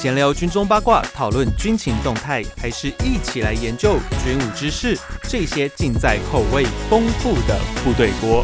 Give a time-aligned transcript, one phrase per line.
[0.00, 4.98] 闲聊军中八卦，讨论军情动态，还是一起来研究军武知识？
[5.24, 8.42] 这些尽在口味丰富的部队锅。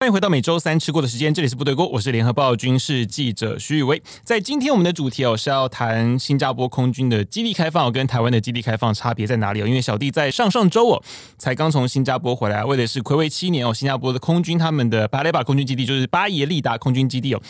[0.00, 4.02] 欢迎回到每周三吃过的时间，这里是部队锅，我是联合报军事记者徐宇威。
[4.24, 9.66] 在今天我们的主题哦是要谈新加坡空军的基地开放跟台湾的基地开放差别在哪里哦？
[9.68, 11.00] 因为小弟在上上周哦
[11.38, 17.40] 才刚从新加坡回来，为的是睽违七年哦，新加坡的空军他们的巴雷巴空军基地就是巴耶利达空军基地哦。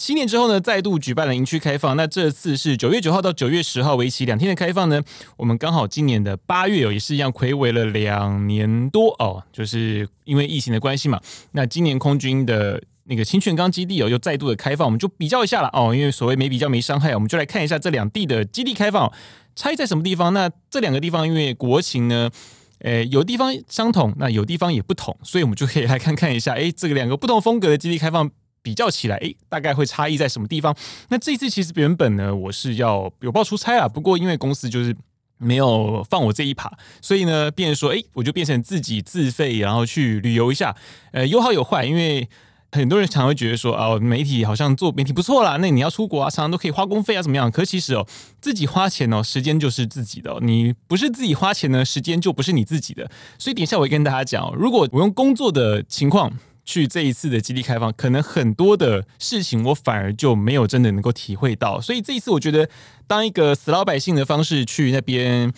[0.00, 1.94] 七年之后呢，再度举办了营区开放。
[1.94, 5.02] 那这次是九月九号到九月十号，为期两天的开放呢。
[5.36, 11.20] 我们刚好今年的八月哦，也是一样睽违了两年多哦，就是因为疫情的关系嘛。
[11.52, 15.94] 那今年空军的那个清泉岗基地哦，又再度的开放，我们就比较一下了哦。
[15.94, 19.12] 因为所谓没比较没伤害，我们就来看一下这两地的基地开放
[19.54, 20.32] 差异在什么地方。
[20.32, 22.30] 那这两个地方因为国情呢，
[22.78, 28.30] 诶，有地方相同，那有地方也不同，所以我们就可以来看看一下，诶，这个两个不同风格的基地开放。
[28.62, 30.76] 比较起来，诶，大概会差异在什么地方？
[31.08, 34.94] 那这一次其实原本呢，我是要有报出差啊，不过因为公司就是
[35.38, 40.76] 没有放我这一趴，所以呢，变说，诶，我就变成自己自费，然后去旅游一下。
[41.12, 42.28] 呃，有好有坏，因为
[42.72, 47.50] 很多人常会觉得说，哦，媒体好像做媒体不错啦，那你要出国啊，常常都可以花公费啊，怎么样？
[47.50, 48.06] 可其实哦，
[48.42, 50.38] 自己花钱哦，时间就是自己的。
[50.42, 53.10] 你不是自己花钱呢，时间就不是你自己的。
[53.38, 56.30] 所以等一下我会跟大家讲，如果我用工作的情况。
[56.64, 62.68] 去这一次的基地开放，可能很多的事情我反而就没有真的能够体会到，所以这一次我觉得
[63.06, 65.52] 当一个死老百姓的方式去那边，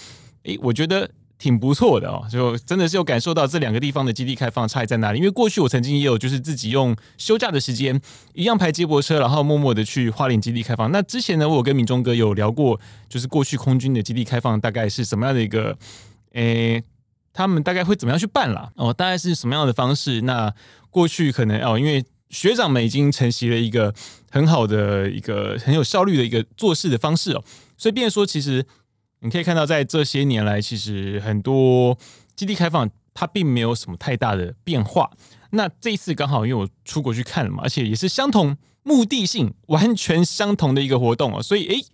[0.45, 5.19] 诶，我觉得挺不错的哦，就真的是有感受到这两个地方的基地开放差异在哪里。
[5.19, 8.01] 因为过去我曾经也有就是自己用休假的时间
[8.33, 10.91] 一样排接驳车，然后默默的去花莲基地开放。
[10.93, 15.77] 那之前呢，我跟铭忠哥有聊过，就是过去空军的基地开放大概是什么样的一个，
[16.35, 16.83] 诶。
[17.33, 18.71] 他们大概会怎么样去办啦？
[18.77, 20.21] 哦，大概是什么样的方式？
[20.23, 20.53] 那
[20.91, 23.95] 过去可能哦，因为学长们已经承袭了一个
[24.31, 27.45] 很好的一个很有效率的一个做事的方式哦，
[27.77, 28.65] 所以变说，其实
[29.21, 31.97] 你可以看到，在这些年来，其实很多
[32.35, 35.11] 基地开放它并没有什么太大的变化。
[35.51, 41.85] 那这一次刚好因为我出国去看了嘛，而且也是相同目的性完全相同的一个活动哦，所以诶，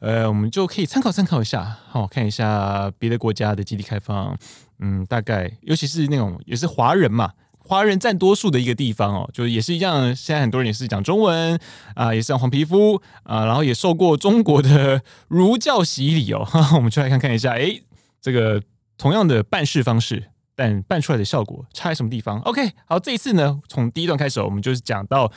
[0.00, 4.36] 呃，我们就可以参考参考一下，好，看一下别的国家的基地开放。
[4.78, 10.14] 嗯，大概尤其是那种也是华人嘛，华人占多数的一个地方哦，就是也是一样。
[10.14, 11.58] 现在很多人也是讲中文
[11.94, 16.44] 啊、也是黄皮肤啊、然后也受过中国的儒教洗礼哦。
[16.44, 17.82] 哈哈，我们就来看看一下，诶，
[18.20, 18.62] 这个
[18.98, 20.24] 同样的办事方式，
[20.54, 25.32] 但办出来的效果差在什么地方？OK，好，这一次呢，从第一段开始，我们就是讲到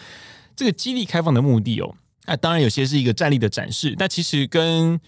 [0.54, 1.96] 这个基地开放的目的哦。
[2.30, 5.00] 那当然有些是一个战力的展示，那其实跟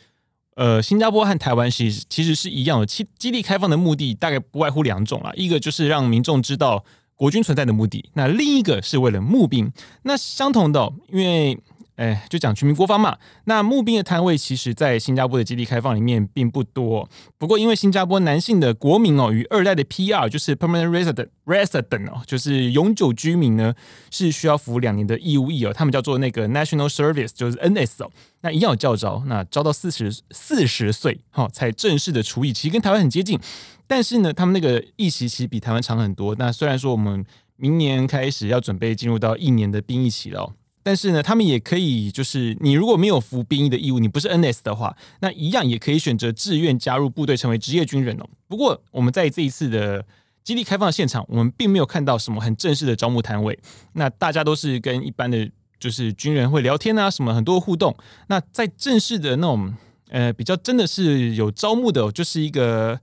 [0.56, 6.84] 呃，新加坡和台湾其实其实是一样的，基基地开放的目的大概不外乎两种啦，一个就是让民众知道
[7.16, 9.72] 国军存在的目的，那另一个是为了募兵。
[10.04, 11.58] 那相同的，因为。
[12.02, 13.16] 哎，就讲全民国防嘛。
[13.46, 17.08] 那募兵的摊位，其实在新加坡的基地开放里面并不多。
[17.38, 23.76] 不过，因为新加坡男性的国民哦，与二代的 PR 就是 Permanent Resident Resident 哦，就是永久居民呢，
[24.10, 25.72] 是需要服两年的义务役哦。
[25.72, 28.10] 他们叫做那个 National Service，就是 NS 哦。
[28.42, 33.40] 那一样有教招，那招到四十四十岁哈，才正式的除役，其实跟台湾很接近。
[33.86, 36.36] 但是呢，他们那个役期其实比台湾长很多。
[36.40, 37.24] 那虽然说我们
[37.58, 40.52] 明年开始要准备进入到一年的兵役期了。
[40.84, 48.28] 但是呢，他们也可以，就是你如果没有服兵役的义务，你不是 NS 的话，那一样也可以选择志愿加入部队，成为职业军人哦。
[48.48, 50.06] 不过，我们在这一次的
[50.44, 53.60] 基地开放现场，我们并没有看到什么很正式的招募摊位。
[53.94, 55.50] 那大家都是跟一般的，
[55.80, 57.96] 就是军人会聊天啊，什么很多互动。
[58.28, 59.76] 那在正式的那种，
[60.10, 63.00] 呃，比较真的是有招募的，就是一个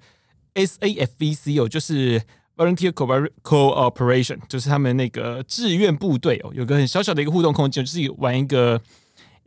[0.55, 2.23] SAFVC 哦，就是。
[2.59, 8.81] Volunteer Cooperation 就是他们那个志愿部队哦，有个很小小的一个互动空间，就是玩一个，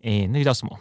[0.03, 0.79] 诶、那个叫什么？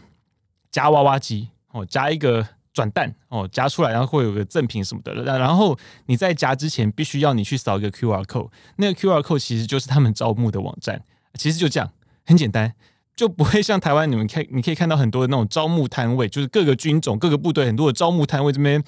[0.70, 5.12] 夹娃娃机哦，夹一个转蛋哦，夹出来然后会有个赠品什么的。
[5.24, 5.76] 然后
[6.06, 11.02] 你在夹之前必须要你去扫一个 QR code，那个 QR code 其实就是他们招募的网站。
[11.34, 11.90] 其实就这样，
[12.24, 12.72] 很简单，
[13.16, 18.80] 就不会像台湾你们看，你可以看到很多的那种招募摊位，就是各个军种、各个部队很多的招募摊位这边。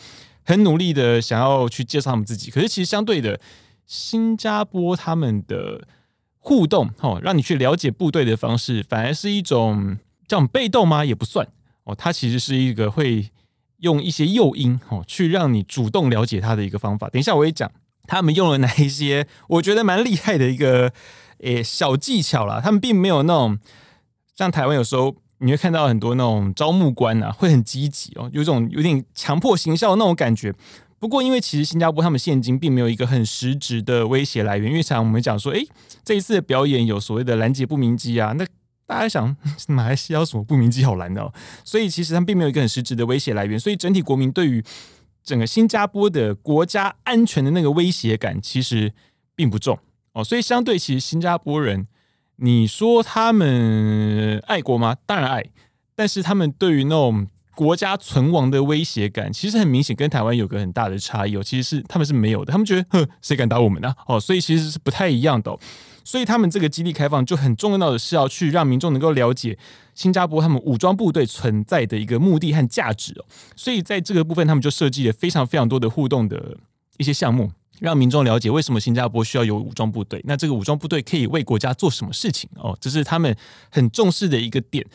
[0.45, 3.41] 很努力的想要去介绍他们自己，可是其实相对的，
[3.87, 5.87] 新加坡他们的
[6.39, 9.97] 互动，哦，让你去了解部队的方式，反而是一种
[10.27, 11.05] 这种被动吗？
[11.05, 11.47] 也不算
[11.85, 13.31] 哦，它其实是一个会
[13.79, 17.09] 用一些诱因，哦，去让你主动了解他的一个方法。
[17.09, 17.71] 等一下我会讲
[18.07, 20.93] 他们用了哪一些， 我觉得蛮厉害的一个
[21.39, 22.61] 诶小技巧啦。
[22.61, 23.59] 他们并没有那种
[24.37, 25.17] 像台湾有时候。
[25.43, 30.55] 你会看到很多那种招募官啊，会很积极哦，有种有点强迫行销的那种感觉。
[31.01, 35.67] 不过，因为其实新加坡他们现今并没有一个很实质的威胁来源，因为常我们讲说，诶，
[36.05, 38.47] 这一次的表演有所谓的拦截不明机啊，那
[38.87, 39.37] 大家想，
[39.67, 41.33] 马来西亚有什么不明机好拦的哦？
[41.65, 44.63] 所以其实他们并没有一个很实质的威胁来源，所以整体国民对于
[45.25, 48.93] 整个新加坡的国家安全的那个威胁感其实
[49.35, 49.77] 并不重
[50.13, 50.23] 哦。
[50.23, 51.89] 所以相对其实新加坡人，
[52.37, 54.97] 你说他们爱国吗？
[55.07, 55.45] 当然爱，
[55.95, 61.43] 但是他们对于那种国家存亡的威胁感，其实很明显跟台湾有个很大的差异哦。
[61.43, 63.95] 其实是他们是没有的，他们觉得哼，谁敢打我们呢？
[64.07, 65.57] 哦，所以其实是不太一样的。
[66.05, 69.57] 所以他们这个基地开放就很重要的是要去让民众能够了解
[69.95, 73.25] 新加坡他们武装部队存在的一个目的和价值哦。
[73.55, 76.57] 所以在这个部分，他们就设计了非常非常多的互动的
[76.97, 77.53] 一些项目，
[77.83, 80.23] 让民众了解为什么新加坡需要有武装部队。
[80.25, 82.79] 那这个武装部队可以为国家做什么事情哦？
[82.81, 83.37] 这是他们
[83.71, 84.87] 很重视的一个点。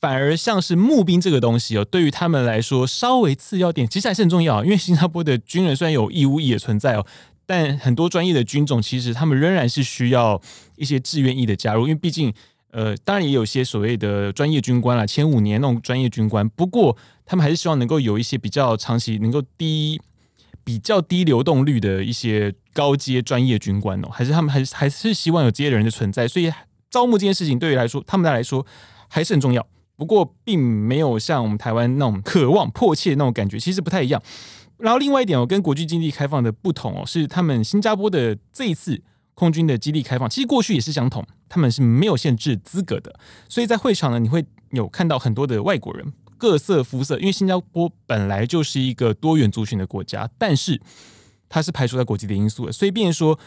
[0.00, 4.64] 反而像是募兵这个东西哦，对于他们来说稍微次要点，其实还是很重要。
[4.64, 7.06] 因为新加坡的军人虽然有义务役也存在哦。
[7.46, 10.40] 但很多专业的军种，其实他们仍然是需要
[10.76, 12.32] 一些志愿役的加入，因为毕竟，
[12.70, 16.48] 呃，当然也有些所谓的专业军官啦，前五年那种专业军官。
[16.50, 16.96] 不过，
[17.26, 20.00] 他们还是希望能够有一些比较长期、能够低、
[20.64, 26.26] 比较低流动率的一些高阶专业军官哦，还是他们还是还是希望有这些人的存在。
[26.28, 26.52] 所以，
[26.90, 28.66] 招募这件事情对于来说，他们来说
[29.08, 29.66] 还是很重要。
[29.96, 34.20] 不过，并没有像我们台湾那种渴望、迫切的那种感觉，其实不太一样。
[34.78, 39.00] 然后另外一点哦，跟国际经济开放的不同哦，是他们新加坡的这一次
[39.34, 43.14] 空军的基地开放，其实过去也是相同，他们是没有限制资格的，
[43.48, 46.12] 所以在会场呢，你会有看到很多的外国人，
[46.42, 50.80] 各色肤色，因为新加坡本来就是一个多元族群的国家，但是
[51.48, 53.38] 它是排除在国际的因素的，所以变说，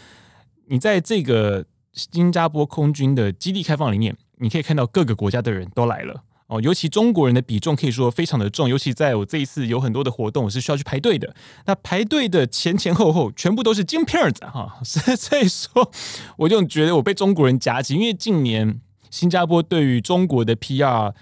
[0.68, 6.22] 你在这个新加坡空军的基地开放里面，你可以看到各个国家的人都来了。
[6.48, 11.36] 哦，尤其中国人的比重可以说非常的重，尤其在我这一次有很多的活动，我是需要去排队的。
[11.66, 15.92] 那排队的前前后后全部都是金片儿子 哈，所以说
[16.38, 18.80] 我就觉得我被中国人夹击，因为近年
[19.12, 21.14] 新加坡对于中国的 PR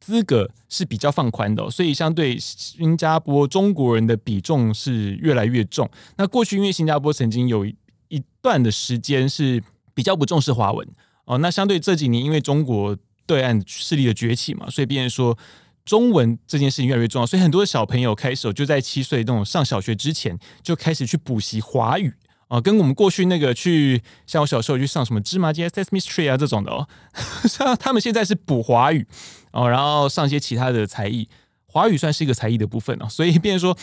[0.00, 5.88] 资格是比较放宽的，所以相对新加坡中国人的比重是越来越重。
[6.16, 7.64] 那过去因为新加坡曾经有
[8.08, 9.62] 一段的时间是
[9.94, 10.88] 比较不重视华文
[11.26, 12.96] 哦，那相对这几年因为中国。
[13.26, 15.38] 对岸势力的崛起嘛，所以变成说
[15.84, 22.12] 中文这件事情越来越重要，所以很多小朋友开始就在七岁那种上小学之前就开始去补习华语
[22.50, 26.86] 啊，跟我们过去那个去像我小时候去上什么芝麻街 Sesame Street 啊这种的哦，
[27.48, 29.06] 像他们现在是补华语
[29.52, 31.28] 哦，然后上一些其他的才艺，
[31.66, 33.78] 华语算是一个才艺的部分哦，所以变说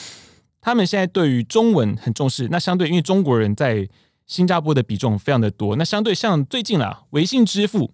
[0.62, 3.88] 他们现在对于中文很重视，那相对因为中国人在
[4.26, 7.92] 新加坡的比重非常的多，那相对像最近啦，微信支付。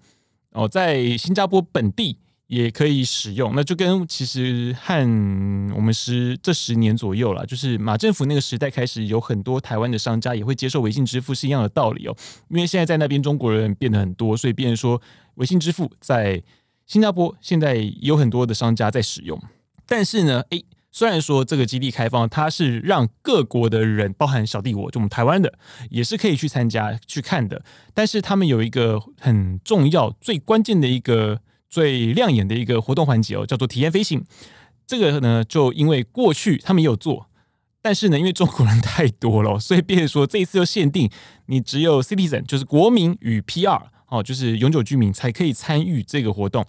[0.56, 2.20] 哦，在新加坡本地
[2.54, 5.02] 也可以使用，那就跟其实和
[5.76, 12.16] 我们十这十年左右了，就是马政府那个时代开始，有很多台湾的商家也会接受微信支付是一样的道理哦。
[12.50, 15.02] 因为现在在那边中国人变得很多，所以变成说
[15.36, 16.44] 微信支付在
[16.86, 19.42] 新加坡现在有很多的商家在使用，
[19.88, 20.64] 但是呢，诶。
[20.96, 25.52] 虽然说这个基地开放，它是让各国的人，包含小弟我，就我们台湾的，
[25.90, 27.66] 也是可以去参加去看的。
[27.96, 31.42] 但是他们有一个很重要、最关键的一个、
[31.74, 34.24] 最亮眼的一个活动环节哦，叫做体验飞行。
[34.86, 37.26] 这个呢，就因为过去他们也有做，
[37.82, 41.10] 但是呢，因为中国人太多了，所以变成说这一次又限定
[41.48, 46.64] 你只有 citizen，就是国民与 PR 哦，就是永久居民才可以参与这个活动。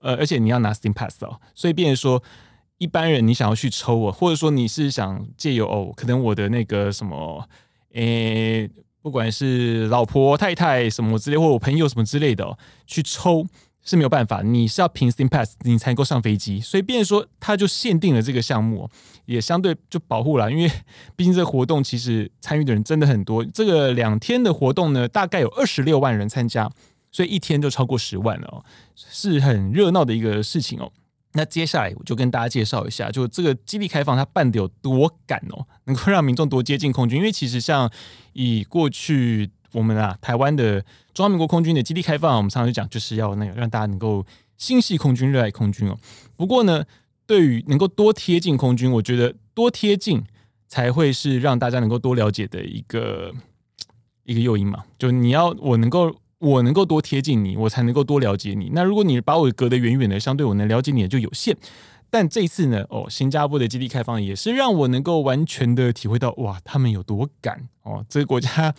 [0.00, 2.22] 呃，而且你要拿 Steam Pass 哦，所以变成说。
[2.82, 7.46] 一般人，你想要去抽我，或者说你是想借由哦，可能我的那个什么，
[7.92, 8.66] 诶、
[9.02, 13.46] 不管是老婆、太太什么之类，或我朋友什么之类的、去抽
[13.90, 18.88] 是没有办法，你是要凭 Steam Pass 你才能够上飞机，所以变说他就限定了这个项目，
[19.26, 20.70] 也相对就保护了，因为
[21.16, 26.70] 毕竟这个活动其实参与的人真的很多，这个两天的活动呢，大概有二十六万人参加，
[27.10, 30.92] 所以一天就超过十万了哦，是很热闹的一个事情哦。
[31.32, 37.18] 那接下来我就跟大家介绍一下，就这个基地开放它办得有多赶哦，能够让民众多接近空军。
[37.18, 37.90] 因为其实像
[38.34, 40.80] 以过去我们啊台湾的
[41.14, 44.24] 中华民国空军的基地开放，我们常常就讲就是要那个让大家能够
[44.56, 45.96] 心系空军、热爱空军哦。
[46.36, 46.84] 不过呢，
[47.26, 50.22] 对于能够多贴近空军，我觉得多贴近
[50.68, 53.32] 才会是让大家能够多了解的一个
[54.24, 54.84] 一个诱因嘛。
[54.98, 56.16] 就你要我能够。
[56.40, 58.70] 我能够多贴近你，我才能够多了解你。
[58.72, 61.54] 那如果你把我隔得远远的，相对我能了解你的就有限。
[62.08, 68.02] 但这次呢，哦，新加坡的基地开放也是让我能够完全的体会到，哇，他们有多赶哦！
[68.08, 68.74] 这个国家，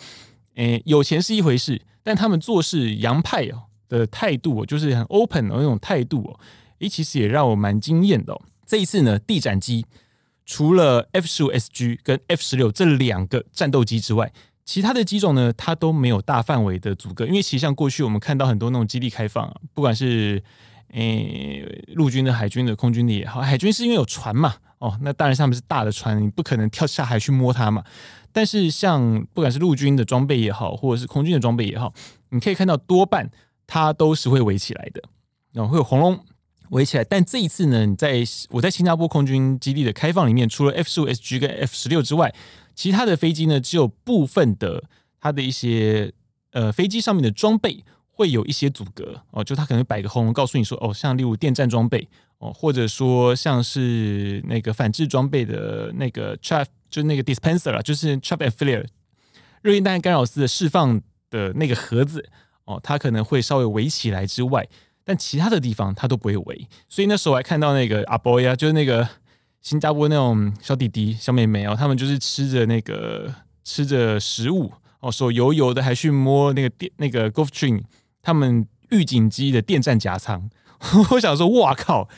[0.54, 6.40] 诶，有钱是一回事，但他们做事洋派哦的态度，就是很 open 的那种态度哦，
[6.80, 8.42] 诶，其实也让我蛮惊艳的哦。
[8.66, 9.84] 这一次呢，地展机
[10.44, 14.32] 除了 F 十五 SG 跟 F 十六这两个战斗机之外，
[14.64, 20.42] 其他的机种呢，它都没有大范围的阻隔，因为其实像过去我们看到很多那种基地开放，啊不管是
[20.92, 27.82] 诶陆军的、海军的、空军的也好，海军是因为有船嘛，哦，那当然他们是大的船，你不可能跳下海去摸它嘛。
[28.30, 31.92] 但是像不管是陆军的装备也好，或者是空军的装备也好，
[32.30, 33.30] 你可以看到多半
[33.66, 35.02] 它都是会围起来的，
[35.52, 36.18] 然后会有红龙
[36.70, 37.04] 围起来。
[37.04, 42.34] 但这一次呢，你在我在新加坡空军基地的开放里面，除了 F 十五 SG 跟 F 十六之外，
[42.74, 44.84] 其他的飞机呢，只有部分的
[45.20, 46.12] 它的一些
[46.52, 47.84] 呃飞机上面的装备
[48.22, 58.86] 会有一些阻隔哦，就他可能摆个红告诉你说哦，像例如电站装备哦，或者说像是那个反制装备的那个 trap，就是那个 dispenser 啊，就是 trap and flare
[59.62, 61.00] 热焰弹干扰丝的释放
[61.30, 62.28] 的那个盒子
[62.64, 64.68] 哦，它可能会稍微围起来之外，
[65.04, 69.08] 但其他的地方它都不会围，所以那时候我还看到那个阿波呀，就是那个。
[69.64, 77.80] 新加坡那种小弟弟、小妹妹哦，他们就是吃着那个吃着食物哦，手油油的，还去摸那个电那个 Gulfstream
[78.22, 80.48] 他们预警机的电战夹舱。
[81.10, 82.08] 我想说，哇靠，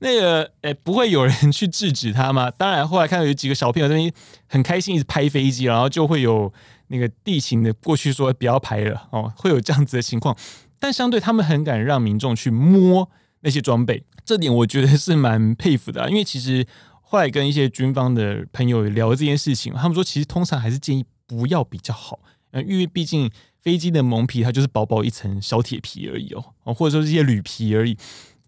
[0.00, 2.50] 那个诶、不会有人去制止他吗？
[2.50, 4.12] 当然，后来看到有几个小朋友在那边
[4.46, 6.52] 很开心，一直拍飞机，然后就会有
[6.88, 10.36] 那个地勤的过去说不要拍了哦，会有这样子的情况。
[10.78, 13.08] 但相对他们很敢让民众去摸
[13.40, 16.66] 那些装备，这点我觉得是蛮佩服的啊，因为其实。
[17.04, 22.18] 后来跟一些军方的朋友聊这件事情，他们说其实通常还是建议不要比较好，
[22.66, 23.30] 因为毕竟
[23.62, 26.32] 飞机的蒙皮它就是薄薄一层小铁皮而已
[26.64, 27.96] 哦，或者说是一些铝皮而已。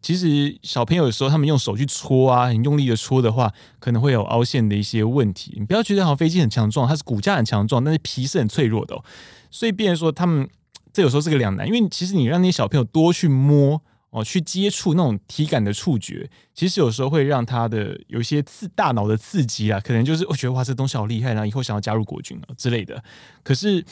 [0.03, 5.55] 其实小朋友有时候他们用手去戳啊，很用力的戳的话，可能会有凹陷的一些问题。
[5.59, 9.05] 你不要觉得好像飞机很强壮，它是骨架很强壮，但是皮是很脆弱的哦。
[9.51, 10.47] 所以，变成说他们
[10.93, 13.81] 这有时候是个两难，因为其实你让那些小朋友多去摸。
[14.11, 23.03] 哦，去接触那种体感的触觉，其实有时候会让他的有一些刺大脑的刺激啊，可能就是我觉得哇，这东西好厉害，然后以后想要加入国军啊之类的。
[23.43, 23.85] 可是，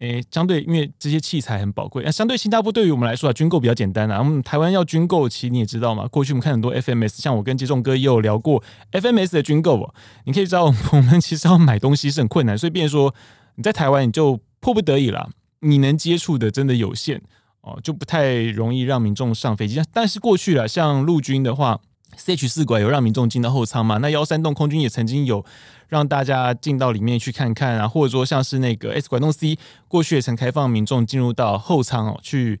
[0.00, 4.18] 诶，相对因为这些器材很宝贵，那相对新加坡对于我们来说啊，军购比较简单啊。
[4.18, 8.62] 我们台湾要军购，其实你也知道嘛，过去我们看很多 FMS，像我跟接仲哥也有聊过
[8.92, 9.92] FMS 的军购，
[10.24, 13.14] 你可以知道 我们其实要买东西是很困难，所以变说
[13.54, 17.22] 你在台湾你就迫不得已了，你能接触的真的有限。
[17.62, 19.82] 哦，就不太容易让民众上飞机。
[19.92, 21.80] 但是过去了，像陆军的话
[22.18, 23.98] ，CH 四拐有让民众进到后舱嘛？
[23.98, 25.44] 那幺三洞空军也曾经有
[25.88, 29.58] 让大家进到里面去看看啊，或者说像是那个 S 拐洞 C，
[29.88, 32.60] 过去也曾开放民众进入到后舱哦去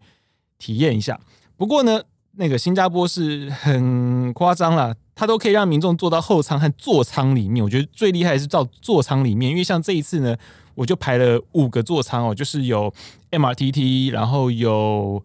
[0.58, 1.18] 体验一下。
[1.56, 7.64] 不过呢，那个新加坡是很夸张啦，它都可以让民众坐到后舱和座舱里面。
[7.64, 10.36] 我觉得最厉害是到座舱里面，因为像这一次呢。
[10.76, 12.92] 我就排了五个座舱哦，就是有
[13.30, 15.24] MRTT，然后有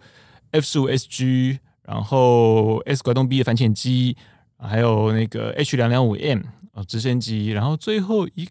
[0.51, 4.15] F 十五 SG，然后 S 拐动 B 的反潜机，
[4.57, 6.41] 还有那个 H 两两五 M
[6.73, 8.47] 啊直升机，然后最后一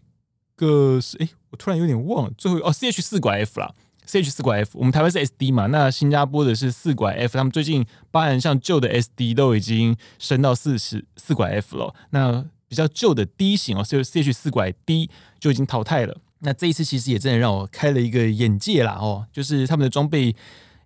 [0.55, 3.73] 个是哎，我突然有点忘了，最后哦 CH 四拐 F 啦
[4.05, 15.09] ，CH 四拐 F，我们台湾是 SD 嘛，那新加坡的是四拐 F，他们最近包含像旧的 SD 都已经升到四十四拐 F 了，那比较旧的 D 型哦，所以 CH 四拐 D
[15.39, 16.17] 就已经淘汰了。
[16.43, 20.35] 那这一次其实也真的让我开了一个眼界啦哦，就是他们的装备，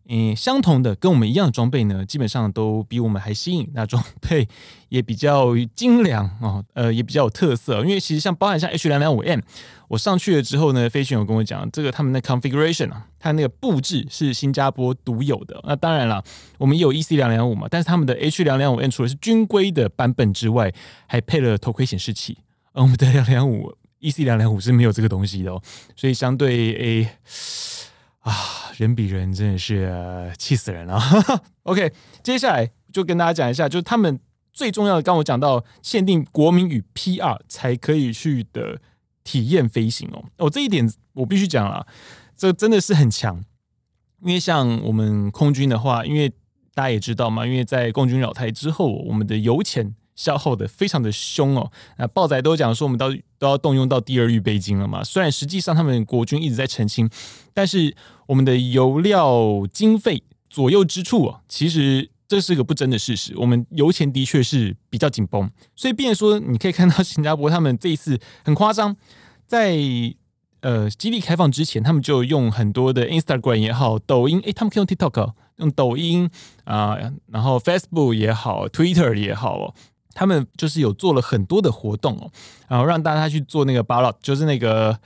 [0.07, 4.47] 嗯，相同的跟我们一样的装备呢，基本上都比我们还新颖，那装备
[4.89, 7.79] 也比较精良哦，呃，也比较有特色。
[7.83, 9.39] 因为其实像包含像 H 两两五 M，
[9.87, 15.59] 我上去了之后呢，飞行员跟我讲，这个他们的 configuration 啊，它那个布置是新加坡独有的。
[15.67, 16.23] 那当然了，
[16.59, 20.71] 我们有 EC 两两五嘛，但是他们的 H 两两五 M 除了是军规的版本之外，
[21.07, 22.37] 还配了头盔显示器，
[22.73, 23.75] 而我们的 两两五。
[24.01, 25.59] EC 两两五是没有这个东西的哦，
[25.95, 27.09] 所以相对 A
[28.25, 30.99] 啊，人比人真的是气死人了。
[31.63, 34.19] OK，接下来就跟大家讲一下，就是他们
[34.51, 38.81] 最重要的，刚我讲到限定国民与 PR 才可以去的
[39.23, 40.25] 体验飞行哦。
[40.37, 41.85] 哦，这一点我必须讲了，
[42.35, 43.43] 这真的是很强。
[44.21, 46.29] 因为像我们空军的话，因为
[46.73, 49.95] 大家也知道嘛，因为在共军扰台之后，我们的油钱。
[50.15, 55.03] 消耗的非常的凶哦，那报载都讲说我们都都要动用到第二预备金了嘛。
[55.03, 57.09] 虽然实际上他们国军一直在澄清，
[57.53, 57.95] 但是
[58.27, 63.33] 我们的油料经费左右之处啊，其实这是个不争的事实。
[63.37, 68.95] 我们油钱的确是比较紧绷，所以变说你可以看到新加坡他们这一次很夸张，
[69.45, 69.77] 在
[70.61, 76.29] 呃基地开放之前，他们就用很多的 Instagram 也好，抖音诶，他们可以用 TikTok 用抖音
[76.63, 79.73] 啊、然后 Facebook 也好，Twitter 也好哦。
[80.15, 82.31] 他们就是有做了很多的活动哦，
[82.67, 84.97] 然后让大家去做那个 ballot，就是那个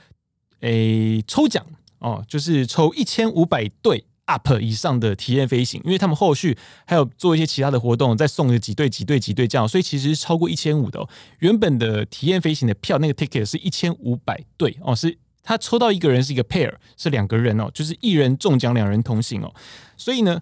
[0.60, 1.62] 诶抽奖
[1.98, 11.08] 哦，就是抽一千五百对 up 以上的体验飞行，因为他们后续还有做一些其他的活动，再送个几对几对几对这样，所以其实超过一千五的哦。
[11.40, 19.52] 原本的体验飞行的票那个 ticket 是一千五百对哦，是他抽到一个人是一个 pair，是两个人哦，就是一人中奖，两人同行哦。
[19.96, 20.40] 所以呢，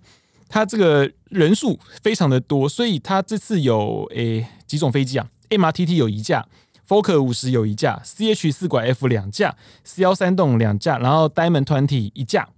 [0.49, 6.47] 他这个人数非常的多，所以他这次有诶几种飞机啊？MRTT 有一架
[6.87, 12.51] ，Fokker 五十有一架，CH 四拐 F 两架，C 幺三栋两架，然后 Diamond Twenty 一架。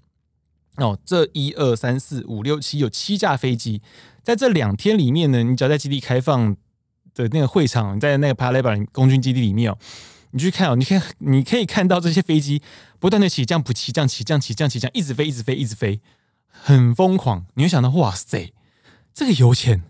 [0.76, 3.82] 哦，这一二三四五六七有七架飞机，
[4.22, 6.56] 在这两天里面呢，你只要在基地开放
[7.14, 9.78] 的那个会场，在那个 Paya Lebar 空军基地里面哦。
[10.32, 12.62] 你去看哦，你看，你可以看到这些飞机
[13.00, 16.00] 不断的起降、不起降、起降、起降、起降，一直飞、一直飞、一直飞，
[16.48, 17.46] 很疯狂。
[17.54, 18.52] 你会想到，哇塞，
[19.12, 19.82] 这个油钱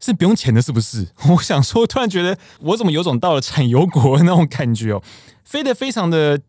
[0.00, 1.08] 是不用钱的，是不是？
[1.30, 5.02] 我想说，突然觉得我怎么有种到了产油国那种感觉哦，
[5.44, 6.40] 飞得非常的、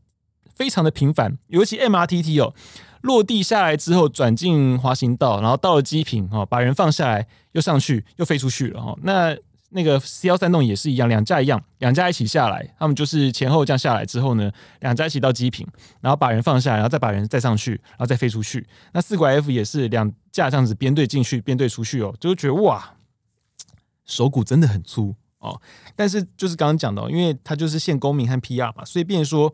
[0.55, 1.37] 非常的频繁。
[1.47, 2.53] 尤其 MRTT 哦，
[3.01, 8.95] 落地下来之后转进滑行道，然后到了机坪哦，把人放下来，又上去，又飞出去了哈。
[9.03, 9.35] 那
[9.71, 15.65] 那个 C 幺三栋也是一样，两架一样，两架一起下来，他们就是前后这样下来之后呢，两架一起到机坪，
[16.01, 18.67] 然后把人放下来，然后再把人再上去，然后再飞出去。
[18.93, 22.93] 那四拐 F 也是两架这样子编队进去，编队出去哦，就觉得哇，
[24.09, 25.61] 手骨真的很粗哦。
[25.95, 29.53] 但是就是刚刚讲到，因为它就是限公民和 PR 嘛，所以变说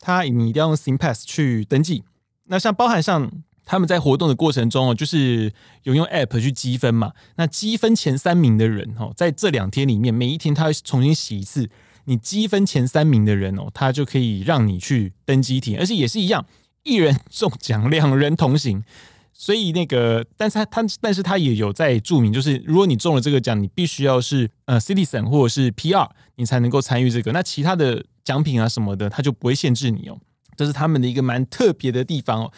[0.00, 2.02] 他你一定要用 SingPass 去登记。
[2.44, 3.30] 那像包含上。
[3.64, 5.52] 他们在活动的过程中哦，就是
[5.84, 7.12] 有用 App 去积分嘛。
[7.36, 11.70] 那积分前三名的人哦，在这两天里面，每一天他会重新洗一次。
[12.06, 16.44] 你积分前三名的人哦，他就可以让你去登机体验，而且也是一样，
[16.82, 18.82] 一人中奖，两人同行。
[19.42, 27.32] 所以那个，但是他他，但是他也有在注明，就是如果你中了这个奖，你必须要是呃 Citizen 或者是 PR，你才能够参与这个。
[27.32, 30.16] 那其他的奖品啊什么的，他就不会限制你哦。
[30.56, 32.52] 这是他们的一个蛮特别的地方哦。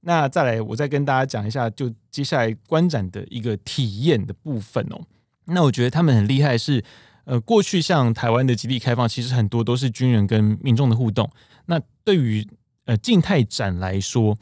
[0.00, 4.98] 那再来，我再跟大家讲一下，就接下来观展的一个体验的部分哦。
[5.44, 6.82] 那我觉得他们很厉害是，
[7.26, 11.30] 呃，过去像台湾的基地开放，其实很多都是军人跟民众的互动。
[11.66, 12.48] 那对于
[12.86, 14.34] 呃静态展来说，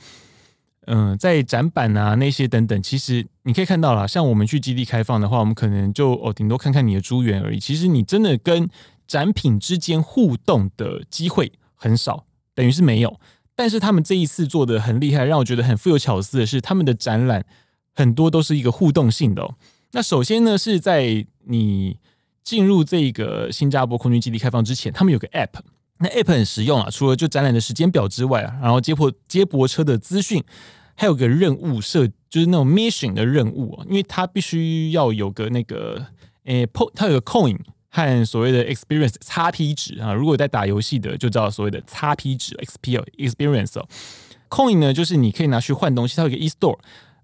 [0.87, 7.59] 嗯、在展板啊那些等等，其实你可以看到啦，像我们去基地开放的话，我们可能就哦顶多看看你的猪园而已。
[7.59, 8.69] 其实你真的跟
[9.07, 13.19] 展品之间互动的机会很少，等于是没有。
[13.57, 17.45] 但是他们这一次做的很厉害，让我觉得很富有巧思的是，他们的展览
[17.95, 19.55] 很多都是一个互动性的哦。
[19.93, 21.99] 那首先呢，是在你
[22.43, 25.61] 进入这个新加坡空军基地开放之前，他们有个 App，
[25.99, 26.89] 那 App 很实用啊。
[26.91, 30.43] 除了就展览的时间表之外啊，然后接驳接驳车的资讯，
[30.95, 36.07] 还有个任务设，就是那种 mission 的任务啊，因为它必须要有个那个
[36.45, 37.59] 诶 p 它有个 coin。
[37.97, 43.87] 和所谓的 experience 叉 P 值啊，如果在打游戏的就知道所谓的叉 P 值 XP experience 哦
[44.51, 46.77] ，coin 呢就是你可以拿去换东西，它有个 e-store，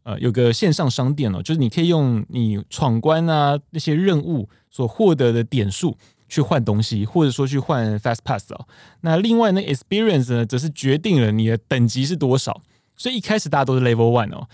[0.04, 5.98] 呃，有个线上商店哦，就是你可以用你闯关啊那些任务所获得的点数
[6.30, 8.66] 去换东西，或者说去换 fast pass 哦。
[9.02, 12.62] 那另外呢 experience 呢则是决定了你的等级是多少，
[12.96, 14.48] 所以一开始大家都是 level one 哦，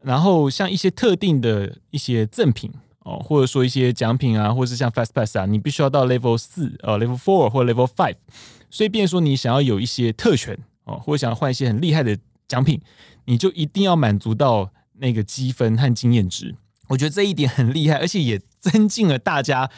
[0.00, 2.72] 然后像一些特定的一些赠品。
[3.08, 8.16] 哦，或者说一些奖品啊，或者是像 Fast Pass 啊，你必须要到 Level 四呃 Level Four 或 Level Five，
[8.68, 12.80] 所以变说你想要有一些特权哦，或者想要换一些很厉害的奖品，
[13.26, 16.56] 你就一定要满足到那个积分和经验值。
[16.88, 19.70] 我觉得这一点很厉害，而且也增进了大家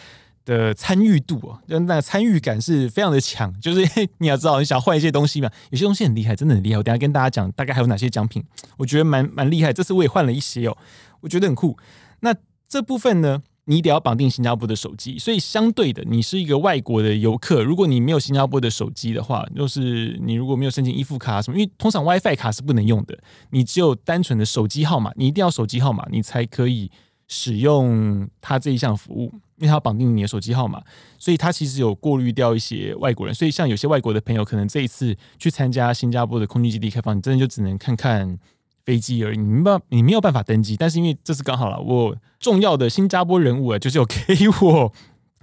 [0.49, 3.53] 的参与度啊，就那参与感是非常的强。
[3.61, 6.79] 就是你要知道，你想换一些东西嘛，有些东西很厉害，真的很厉害。
[6.79, 8.43] 我等下跟大家讲大概还有哪些奖品，
[8.79, 9.75] 我觉得蛮蛮厉害。
[9.75, 10.77] 这次我也换了一些哦，
[11.21, 11.77] 我觉得很酷。
[12.21, 12.35] 那
[12.67, 23.19] 这部分呢，你得要绑定新加坡的手机，所以相对的，你是一个外国的游客，如果你没有新加坡的手机的话，就是你如果没有申请易付卡什么，因为通常 WiFi 卡是不能用的，
[23.51, 26.91] 你只有单纯的手机号码，你一定要手机号码，你才可以
[27.27, 30.83] 使用它这一项服务，因为它绑定你的手机号码，
[31.19, 38.39] 所以它其实有过滤掉一些外国人，所以像有些外国的朋友，可能这一次去参加新加坡的空军基地开放，你真的就只能看看。
[38.85, 44.91] 飞机而已，你没办你没有办法登机，但是因为这次刚好了，我重要的新加坡人物啊，就是有给我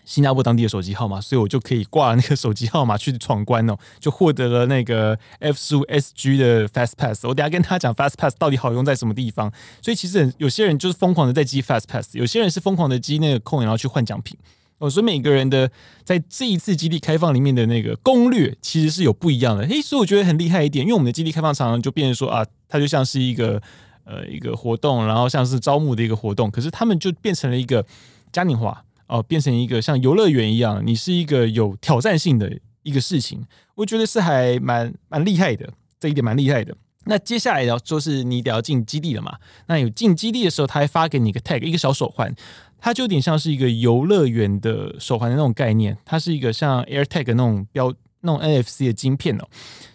[0.06, 7.26] 新加坡当地的手机号码，所以我就可以挂那个手机号码去闯关哦， 就获得了那个 F 十五 SG 的 Fast Pass。
[7.26, 9.52] 我等下跟他讲 Fast Pass 到底好用在什么地方。
[9.82, 14.38] 所以其实有些人就是疯狂的在积 Fast Pass，有些人是疯狂的积那个空然后去换奖品。
[14.78, 15.72] 哦，所以每个人的
[16.04, 19.64] 在这一次基地开放里面的那个攻略其实是有不一样的。
[19.64, 23.62] 诶，所以我觉得很厉害一点，因为我们的基地开放常常就变成说啊，它就像是一个
[24.04, 27.86] 呃一个活动，然后像是招募的一个活动，可是他们就变成了一个
[28.34, 33.44] 嘉年华哦，变成一个像游乐园一样，你是一个有挑战性的一个事情，
[33.76, 36.76] 我觉得是还蛮蛮厉害的，这一点蛮厉害的。
[37.08, 39.38] 那接下来要就是你得要进基地了嘛，
[39.68, 42.34] 那有进基地的时候，他还发给你一个 tag，一个小手环。
[42.78, 47.92] 它就有点像是一个游乐园的手环的那种概念，它是一个像 AirTag 那种标
[48.26, 49.48] 那种 NFC 的晶片哦。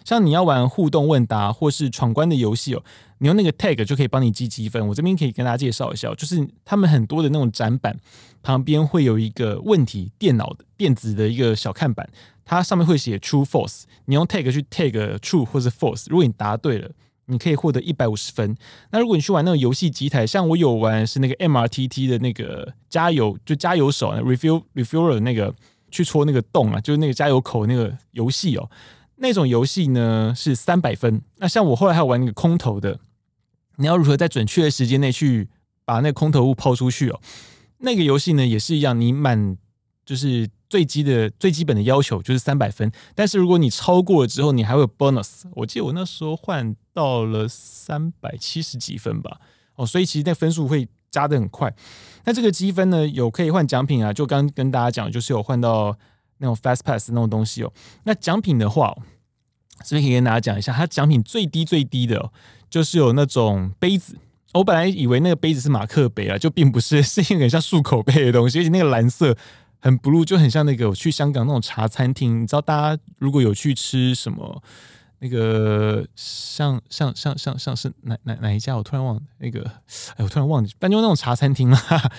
[0.03, 2.83] 像你要玩互动问答或是闯关的游戏哦，
[3.19, 4.87] 你用那个 tag 就可以帮你积积分。
[4.87, 7.95] 我这边可以跟大家介绍一下，就是他们很多的那种展板
[8.41, 12.09] 旁边会有一个问题电脑的电子的一个小看板，
[12.43, 16.89] 它上面会写 true false，你用 tag 去 tag true 或是 false，如果你答对了。
[17.27, 18.57] 你可以获得一百五十分。
[18.89, 25.53] 那如果你去玩那种游戏机台，像我有玩是那个 MRTT 的那个加油，就加油手 refuel refueler 那个
[25.91, 28.69] 去戳那个洞啊，就是那个加油口那个游戏哦。
[29.17, 31.21] 那种游戏呢是三百分。
[31.37, 32.99] 那像我后来还有玩那个空投的，
[33.75, 35.49] 你要如何在准确的时间内去
[35.85, 37.19] 把那个空投物抛出去哦？
[37.79, 39.57] 那个游戏呢也是一样，你满
[40.05, 40.49] 就是。
[40.71, 45.41] 最基的最基本的要求就是三百分，但是如果你超过了之后，你还会有 bonus。
[45.51, 49.41] 我记得我那时候换到了三百七十几分吧，
[49.75, 51.73] 哦，所以其实那分数会加得很快。
[52.25, 55.97] 那这个积分呢，有可以换奖品啊，就刚跟大家讲，就是有换到
[56.37, 57.71] 那种 fast pass 那种东西哦。
[58.05, 58.95] 那奖品的话，
[59.83, 62.31] 这边可以跟大家讲一下，它奖品最低最低的，
[62.69, 64.15] 就是有那种杯子。
[64.53, 69.37] 我本来以为那个杯子是马克杯啊，就并不是， 是一个像漱口杯的东西，而且那个蓝色。
[69.83, 74.61] 很 blue，就很像那个我去香港那种茶餐厅，你知道，大家如果有去吃什么
[75.21, 79.63] 那个像像像像像是哪哪哪一家，我突然忘那个，
[80.17, 82.11] 哎，我突然忘记，反正就那种茶餐厅啦。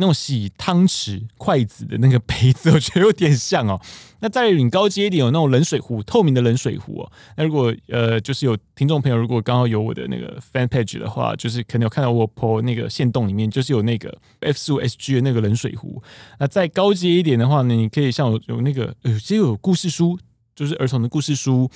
[0.00, 3.80] 那种洗汤匙、筷子的那个杯子，我觉得有点像哦。
[4.20, 7.12] 那再领高阶一点，有那种冷水壶，透明的冷水壶哦。
[7.36, 16.00] 那如果呃，就是有听众朋友，如果刚好有我的那个 fan page 的话，就是可能有看到我 po 那个线洞里面，就是有那个 F 十五 SG 的那个冷水壶。
[16.38, 20.16] 那再高阶一点的话呢，你可以像有有那个呃，其实有故事书，
[20.54, 21.68] 就是儿童的故事书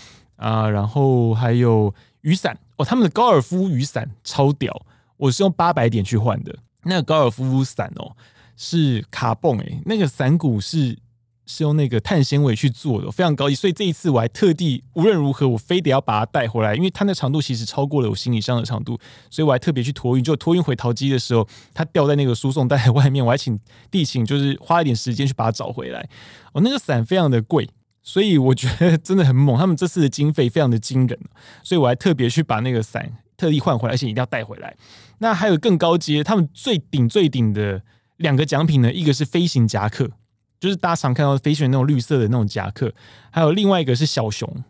[0.42, 4.84] 啊，然后还有雨伞哦，他们的高尔夫雨伞超屌，
[5.16, 6.58] 我是用八百点去换的。
[6.84, 8.16] 那个高尔夫伞哦，
[8.56, 10.98] 是卡蹦诶、那个伞骨是
[11.46, 13.54] 是用那个碳纤维去做的，非常高级。
[13.54, 18.98] 所以这一次我还特地无论如何，我非得要把它带回来，因为它那长度其实超过了我行李箱的长度，
[19.30, 20.24] 所以我还特别去托运。
[20.24, 23.58] 就托运回桃机的时候，它掉在那个输送带外面，我还请
[23.90, 26.08] 地勤就是花一点时间去把它找回来。
[26.52, 27.68] 哦，那个伞非常的贵，
[28.02, 29.56] 所以我觉得真的很猛。
[29.56, 31.18] 他们这次的经费非常的惊人，
[31.62, 34.76] 所以我还特别去把那个伞特地换回来，而且一定要带回来。
[35.18, 37.82] 那还有更高阶，他们最顶最顶的
[38.16, 40.10] 两个奖品呢，一个是飞行夹克，
[40.58, 42.92] 就是大家常看到飞行员那种绿色的那种夹克，
[43.30, 44.64] 还有另外一个是小熊。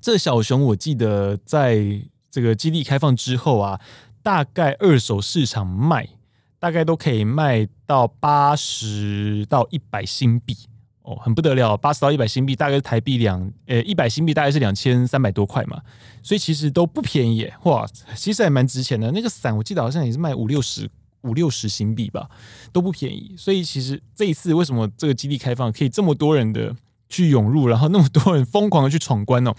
[0.00, 3.80] 这小熊我记得在这个基地开放之后啊，
[4.22, 6.08] 大概二手市场卖，
[6.60, 10.56] 大概都可以卖到八十到一百新币。
[11.06, 15.80] 哦，很不得了，八十到一百新币，大概是台币两，呃，一百新币大概是两千三百多块嘛，
[16.20, 19.12] 所以其实都不便宜，哇，其实还蛮值钱的。
[19.12, 20.90] 那个伞我记得好像也是卖五六十，
[21.22, 22.28] 五六十新币吧，
[22.72, 23.36] 都不便宜。
[23.38, 26.74] 所以其实这一次为什么这个基地开放可以这么多人的
[27.08, 29.54] 去涌入，然后那么多人疯狂的去闯关哦？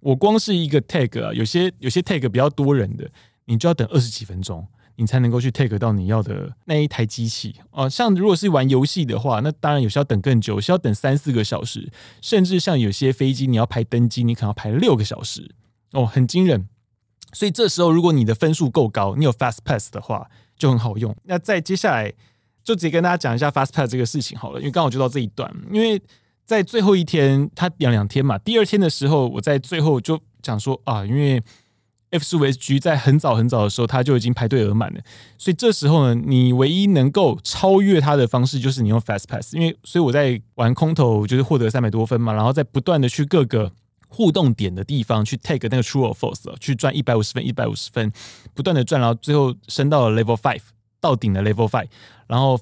[0.00, 3.08] 我光是一个 tag 啊，有些有些 tag 比较多人的，
[3.44, 4.66] 你就要等二十几分钟。
[5.00, 7.88] 你才能够去 take 到你要的那一台机器哦。
[7.88, 15.54] 像如果是玩游戏的话，那当然有些要等更久，需要等三四个小时，甚至像有些飞机你要排登机，你可能要排六个小时
[15.92, 16.68] 哦，很惊人。
[17.32, 21.16] 所以这时候如果你的分数够高，你有 fast pass 的话就很好用。
[21.24, 22.12] 那再接下来
[22.62, 25.98] 就直接跟大家讲一下 fast pass 这个事情好了，因为刚好就到这一段，因为
[26.44, 31.42] 在最后一天，它两两天嘛，第二天的时候，我在最后就讲说啊，因为。
[32.10, 35.00] F 十五 SG 在很早很早的时候，它就已经排队额满了，
[35.38, 43.70] 所以这时候呢，你唯一能够超越它的方式就是你用 Fast Pass，因为所以我在玩空投就是获得三百多分嘛，然后在不断的去各个
[44.08, 48.12] 互动点的地方去 take 那个 True or False 去赚一百五十分，一百五十分，
[48.54, 50.62] 不断的赚，然后最后升到了 Level Five
[51.00, 51.86] 到顶的 Level Five，
[52.26, 52.58] 然后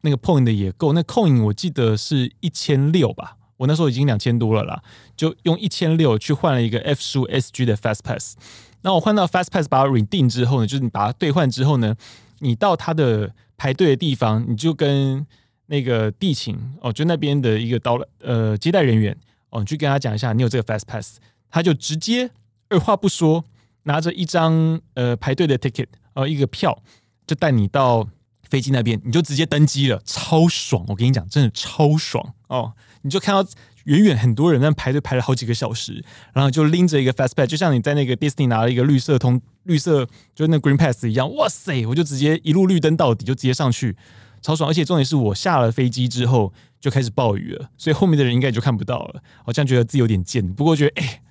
[0.00, 4.82] 那个 Point 的也够，那 Coin 我记得是一千六吧，我那时候已经两千多了啦，
[5.16, 8.36] 就用一千六去换了一个 F 十五 SG 的 Fast Pass。
[8.82, 11.96] 那我换到 Fast Pass 把它 redeem 之后呢，就是你把它兑换之后呢，
[12.38, 15.26] 你到它的排队的地方，你就跟
[15.66, 19.16] 那个地勤哦，就那边的一个到了呃接待人员
[19.50, 21.18] 哦，你去跟他讲一下你有这个 Fast Pass，
[21.50, 22.30] 他就直接
[22.68, 23.44] 二话不说，
[23.82, 26.80] 拿着一张呃排队的 ticket 哦，一个票，
[27.26, 28.08] 就带你到
[28.42, 30.84] 飞机那边，你就直接登机了，超爽！
[30.88, 33.48] 我跟你讲，真的超爽哦，你就看到。
[33.88, 41.34] 远远很多人在排队排了好几个小时，然后就拎着一个 fast pass，就像你在那个 Disney 拿了一个绿色通绿色，就是那 green pass 一样。
[41.34, 43.96] 哇塞，我就直接一路绿灯到底，就直接上去，
[44.42, 44.68] 超爽！
[44.68, 49.22] 而且重点是我下了飞机之后就开始暴雨了，所以后面的人应该就看不到了。
[49.42, 51.22] 好像觉得自己有点贱，不过觉得哎、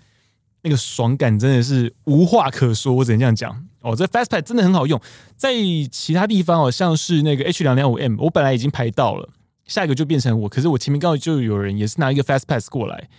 [0.63, 3.95] 那个爽感真的是无话可说，我只能这样讲哦。
[3.95, 4.99] 这 fast pass 真的很好用，
[5.35, 5.53] 在
[5.91, 9.29] 其他地方哦，像是那个 H 两两五 M，我本来已经排到了。
[9.67, 13.09] 下一个就变成我，可是我前面刚好就有人也是拿一个 fast pass 过来，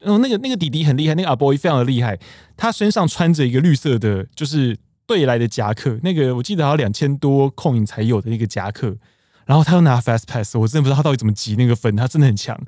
[0.00, 2.18] 哦，那个那个弟弟很厉害，那个阿 boy 非常的厉害，
[2.56, 8.96] 他身上穿着一个绿色的，就是对来的夹克，那个我记得好像两千多空影才有的那个夹克，
[9.44, 12.58] 然后他又拿 fast pass，我真的不知道他到底怎么集那个分，他真的很强。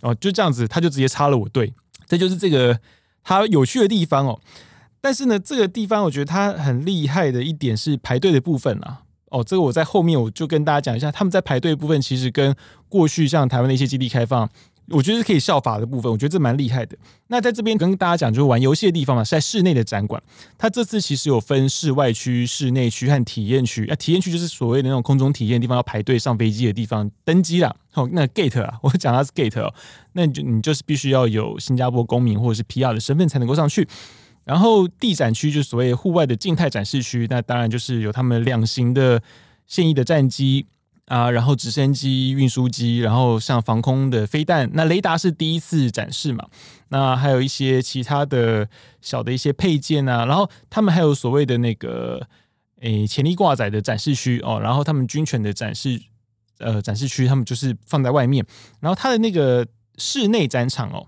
[0.00, 1.72] 哦，就这样子他就直接插了我队，
[2.06, 2.80] 这就是这个
[3.22, 4.40] 他有趣的地方哦。
[5.00, 9.02] 但是呢，这个地方我觉得他很厉害的一点是排队的部分啊。
[9.30, 12.54] 哦，这个我在后面我就跟大家讲一下，他们在排队的部分其实跟
[12.88, 14.48] 过去像台湾的一些基地开放，
[14.88, 16.96] 我觉得是可以效法的部分，我觉得这蛮厉害的。
[17.26, 20.22] 那在这边跟大家讲，就是玩游戏的地方嘛，是在室内的展馆。
[20.56, 23.86] 它这次其实有分室外区、室内区和体验区。
[23.86, 27.74] 啊，体验区就是所谓的那种空中体验的地方，要排队上飞机的地方，登机啦。
[27.92, 29.72] 哦，那 gate 啊，我讲它是 gate 哦，
[30.12, 33.86] 那你就你就是必须要有新加坡公民或者是 PR 的身份才能够上去。
[34.48, 39.22] 然后地展区就是所谓户外的静态展示区，那当然就是有他们两型的
[39.66, 40.64] 现役的战机
[41.04, 46.46] 啊，然后直升机、运输机，然后像防空的飞弹，那雷达是第一次展示嘛，
[46.88, 48.66] 那还有一些其他的
[49.02, 52.26] 小的一些配件啊，然后他们还有所谓的那个
[52.80, 56.00] 诶潜力挂载的展示区哦，然后他们军犬的展示
[56.56, 58.42] 呃展示区，他们就是放在外面，
[58.80, 59.66] 然后它的那个
[59.98, 61.06] 室内展场哦，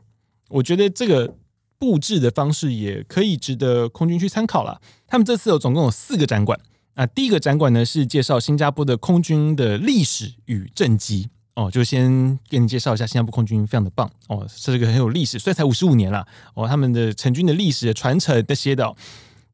[0.50, 1.34] 我觉得这个。
[1.80, 4.80] 布置的方式也可以值得空军去参考了。
[5.08, 6.60] 他们这次有总共有四个展馆
[6.94, 7.06] 啊。
[7.06, 18.94] 第一个展馆呢是介绍新加坡的空军的历史与政绩哦，就先给你介绍一下新加坡空军非常的棒哦，是个很有历史，虽然才五十五年了哦，他们的成军的历史传承这些的、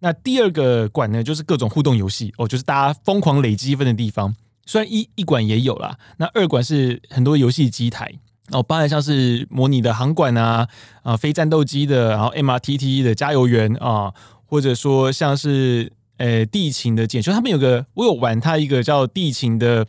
[0.01, 4.35] 那第二个馆呢就是各种互动游戏哦，就是大家疯狂累积分的地方。
[4.67, 8.13] 虽然一一馆也有啦，那二馆是很多游戏机台。
[8.53, 10.69] 哦，包含像是模拟的航管啊，
[11.03, 19.85] 啊，非战斗机的，然后 MRTT 的加油员啊，或者说像是呃地勤的检修，他们有个我有玩他一个叫地勤的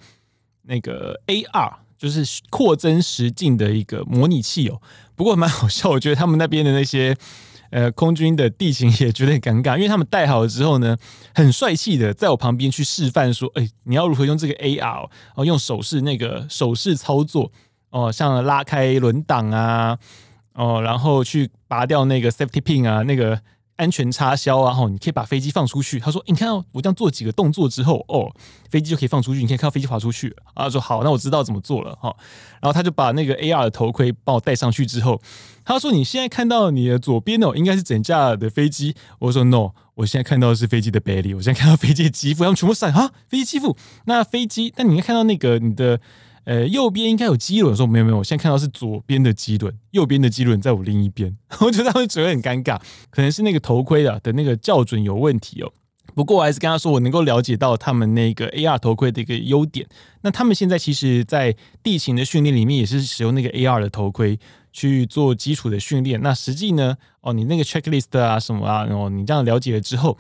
[0.63, 4.81] 那个 AR，就是扩增实境的一个模拟器哦。
[5.15, 7.15] 不过蛮好笑，我觉得他们那边的那些
[7.69, 10.97] 呃空军的地勤也觉得很尴尬，因为他们戴好了之后呢，
[11.35, 17.51] 很帅气的在我旁边去示范说，哎，你要如何用这个 AR 哦，用手势那个手势操作。
[17.97, 19.97] 哦，像拉开轮挡啊，
[20.53, 23.41] 哦，然后去拔掉那个 safety pin 啊，那个
[23.77, 25.99] 安全插销啊，吼，你可以把飞机放出去。
[25.99, 28.31] 他说：“你看到我这样做几个动作之后，哦，
[28.69, 32.15] 飞机就可以放出去，你可以看到飞机滑出去。”啊，说：“好，那我知道怎么做了。”哈，
[32.61, 35.19] 然后他就把那个 AR 的头盔帮我戴上去之后，
[35.65, 43.75] 他说：“你现在看到你的左边哦，应该是整架的飞机。”我说：“No，我现在看到的是飞机的 belly，我现在看到飞机的机腹，他们全部闪啊，飞机机腹。
[44.05, 45.99] 那飞机，那你应该看到那个你的。”
[46.47, 52.79] 呃，右边应该有机轮，说没有没有，我现在看到是左边的机轮，右边的机轮在我另一边， 我觉得他们觉得很尴尬，
[53.09, 55.73] 可能是那个头盔的的那个校准有问题哦。
[56.15, 59.85] 不过我还是跟他说，我能够了解到他们那个 AR 头盔的一个优点。
[60.21, 64.39] 那他们现在其实，在地形的训练里面也是使用那个 AR 的头盔
[64.71, 66.21] 去做基础的训练。
[66.21, 70.17] 那实际呢，哦，你那个 checklist 啊什么啊，然后你这样了解了之后。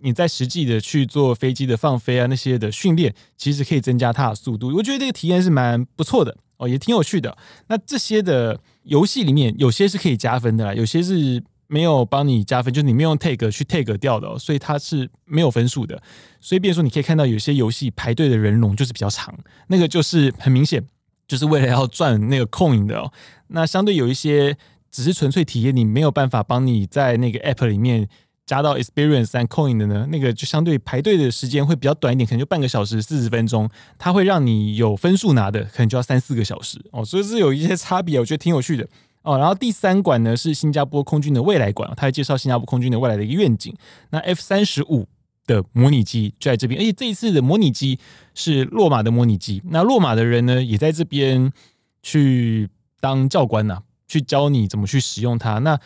[0.00, 4.68] 你在实际的去做飞机的放飞啊那些的训练，其实可以增加它的速度。
[4.74, 7.36] 我觉得这个体验是蛮不错的哦，也挺有趣的。
[7.68, 16.00] 那这些的游戏里面，有些是可以加分的啦，有些是没有帮你加分，就是你没有用 tag 去 tag 掉的，所以它是没有分数的。
[16.40, 19.34] 所以，变成说你可以看到有些游戏排队的人龙就是比较长，
[19.68, 20.84] 那个就是很明显
[21.26, 23.12] 就是为了要赚那个 coin 的哦。
[23.48, 24.56] 那相对有一些
[24.90, 28.08] 只是纯粹体验，你没有办法帮你在那个 app 里面。
[28.46, 33.68] 加到 experience and coin 的呢，那个就相对排队的时间会比较短一点，可能就半个小时四十分钟。
[33.98, 38.86] 它会让你有分数拿的，可能就要三四个小时哦，所以是有一些差别，我觉得挺有趣的
[39.22, 39.36] 哦。
[39.36, 43.74] 然后第三馆呢是新加坡空军的未来馆，它会介绍新加坡空军的未来的一个愿景。
[44.10, 45.08] 那 F 三十五
[45.44, 47.98] 的模拟机就在这边，而且这一次的模拟机
[48.34, 49.60] 是洛马的模拟机。
[49.70, 51.52] 那洛马的人呢也在这边
[52.00, 52.68] 去
[53.00, 55.58] 当教官呐、去教你怎么去使用它。
[55.58, 55.78] 那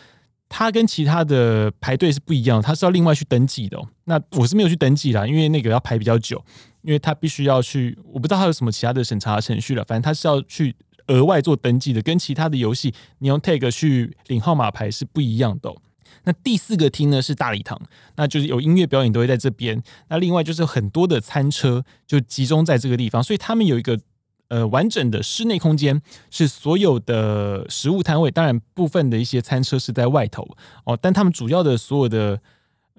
[0.53, 3.87] 它跟其他的排队是不一样，它是要另外去登记的哦。
[4.03, 6.43] 那我是没有去登记啦，因为那个要排比较久，
[6.81, 9.83] 因为它必须要去，我不知道它有什么其他的审查程序了。
[9.85, 10.75] 反正它是要去
[11.07, 15.73] 额外做登记的，跟其他的游戏你用 tag 去领号码牌是不一样的。
[16.25, 17.81] 那第四个厅呢是大礼堂，
[18.17, 19.81] 那就是有音乐表演都会在这边。
[20.09, 23.97] 那另外就是很多的餐车就集中在这个地方，所以他们有一个。
[24.51, 30.45] 呃，完整的室内空间是所有的食物摊位，当然部分的一些餐车是在外头
[30.83, 32.41] 哦，但他们主要的所有的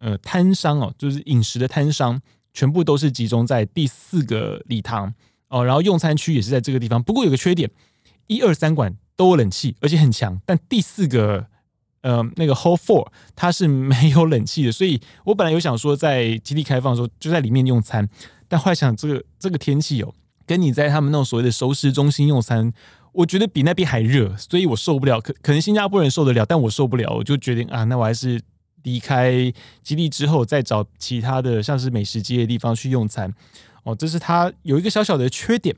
[0.01, 2.19] 呃摊商哦，就是饮食的摊商，
[2.55, 5.13] 全部都是集中在第四个礼堂
[5.49, 7.03] 哦，然后用餐区也是在这个地方。
[7.03, 7.71] 不过有个缺点，
[8.29, 11.47] 一二三馆都有冷气，而且很强，但第四个
[12.01, 18.09] 呃那个 Hall Four 它是没有冷气的，所以我本来有想说在基地开放的时候就在里面用餐，
[18.49, 20.15] 但后来想这个这个天气有。
[20.47, 22.73] 跟你在他们那种所谓的熟食中心用餐，
[23.13, 25.21] 我觉得比那边还热，所以我受不了。
[25.21, 28.41] 可可能新加坡人受得了，但我受不了，我就决定啊，那我还是
[28.83, 29.53] 离开
[29.83, 33.33] 基地之后，再找其他的像是美食街的地方去用餐。
[33.85, 35.75] 哦，这是它有一个小小的缺点。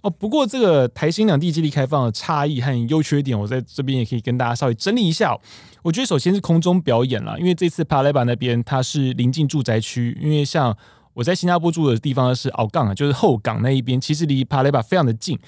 [0.00, 5.36] 哦，不过这个台新两地基地开放的差异和优缺点，我在这边也可以跟大家稍微整理一下。
[5.82, 10.76] 我觉得首先是空中表演啦，因为这次帕莱巴那边它是临近住宅区，因为像
[11.14, 15.38] 我在新加坡住的地方是奥港啊，就是后港那一边，其实离帕雷巴非常的近，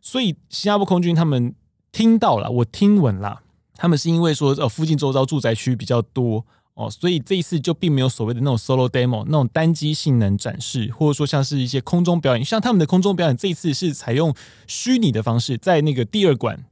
[0.00, 1.54] 所以新加坡空军他们
[1.90, 3.42] 听到了，我听闻啦，
[3.76, 6.44] 他们是因为说呃附近周遭住宅区比较多。
[6.74, 14.34] 哦，所以这一次就并没有所谓的那种 solo demo 那种单机性能展示，或者说像是一些空中表演，像他们的空中表演这一次是采用
[14.66, 16.64] 虚拟的方式，在那个第二馆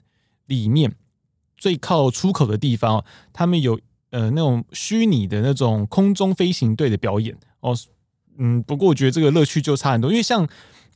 [0.46, 0.94] 里面
[1.58, 7.36] 最靠出口的地方，他们有呃那种虚拟的那种空中飞行队的表演。
[7.60, 7.76] 哦，
[8.40, 10.48] 嗯，不过我觉得这个乐趣就差很多，因为像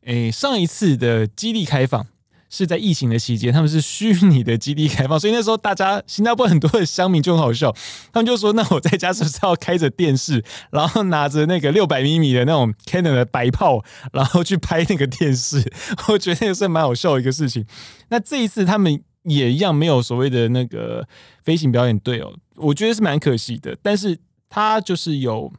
[0.07, 2.07] 诶上一次的基地开放。
[2.51, 7.75] 是在疫情的期间，他们是虚拟的基地开放，所以那时候大家新加坡很多的乡民就很好笑，
[8.13, 15.69] 他们就说：“那我在家是不是要开着电视，然后拿着那个六百米米的那种 Canon 的白炮，然后去拍那个电视？”
[16.07, 17.67] 我觉得那个是蛮好笑的一个事情。
[18.11, 21.09] 那这一次他们也一样没有所谓的那个
[21.43, 23.77] 飞行表演队哦，我觉得是蛮可惜的。
[23.83, 24.17] 但是
[24.49, 25.53] 他就是有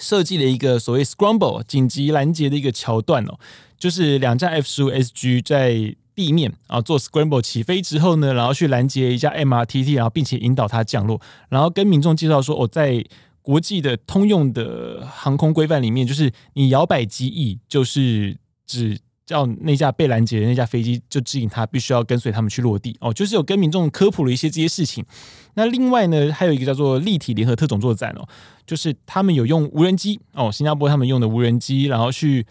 [0.00, 3.38] 设计了一个所谓 Scramble 紧急拦截的一个桥段哦，
[3.78, 5.94] 就是两架 F 十五 SG 在。
[6.12, 13.02] 地面啊，做 scramble 起飞之后呢，然后去拦截一架 MRTT，然后并且引导它降落，然后跟民众介绍说，我，在
[13.40, 18.36] 国际的通用的航空规范里面，就是你摇摆机翼，就是
[18.66, 18.98] 指
[19.30, 25.04] 叫那架被拦截的那架飞机，就指引他必须要跟随他们去落地哦，就是有跟民众科普了一些这些事情。
[25.54, 28.26] 那另外呢，还有一个叫做立体联合特种作战哦，
[28.66, 32.44] 就是他们有用无人机哦，新加坡他们用的无人机，然后去。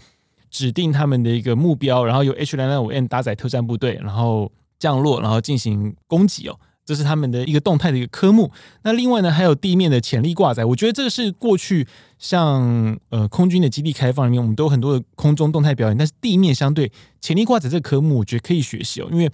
[0.51, 8.51] 指定他们的一个目标，然后由 H 两两五 N 搭载特战部队，然后降落，然后进行攻击哦，这是他们的一个动态的一个科目。
[8.81, 11.85] 那另外呢，还有地面的潜力挂载，我觉得这个是过去
[12.17, 19.29] 像呃空军的基地开放里面，我们都有很多的空中动态表演，但是地面相对潜力挂载这个科目，我觉得可以学习哦，因为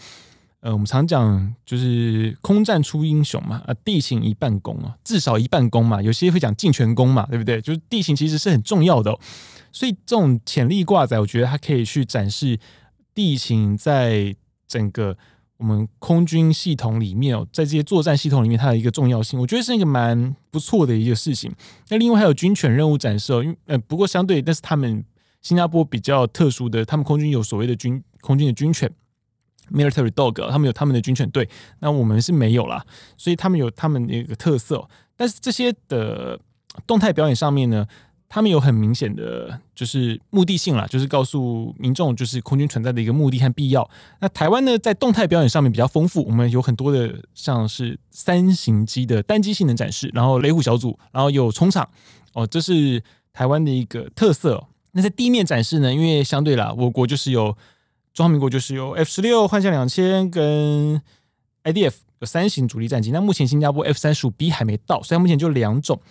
[0.60, 7.62] 呃我们常讲就是空战出英雄嘛，啊地形一半功啊，至少一半功嘛，有些会讲尽全功嘛，对不对？
[7.62, 9.18] 就是地形其实是很重要的。
[9.72, 12.60] 所以这种潜力挂载，我觉得它可以去展示
[13.14, 14.36] 地形在
[14.68, 15.18] 整个
[15.58, 21.52] 我们空军系统里面哦，在这些作战系统里面它的一个重要性，我觉得是一个蛮不错的一个事情。
[21.90, 25.04] 那另外还有军犬任务展示哦，因为呃不过相对，但是他们
[25.42, 28.92] 新加坡比较特殊的，他们空军有所谓的军空军的军犬
[29.72, 31.48] military dog，他们有他们的军犬队，
[31.80, 32.86] 那我们是没有啦，
[33.18, 34.88] 所以他们有他们的一个特色。
[35.16, 36.38] 但是这些的
[36.86, 37.88] 动态表演上面呢，
[38.28, 43.90] 他们有很明显的就是目的性啦，就是告诉民众就是空军存在的一个目的和必要。
[44.20, 51.88] 那台湾呢，在动态表演上面比较丰富，我们有很多的像是三型机的单机性能展示，然后雷虎小组，然后有冲场
[52.34, 54.66] 哦，这是台湾的一个特色。
[54.92, 57.56] 那在地面展示呢，因为相对啦，我国就是有
[58.14, 61.02] 中华民国就是有 F 十六幻象两千跟
[61.64, 66.02] IDF 有三型主力战机，那目前新加坡 F 三十五 B 还没到，所以目前就两种。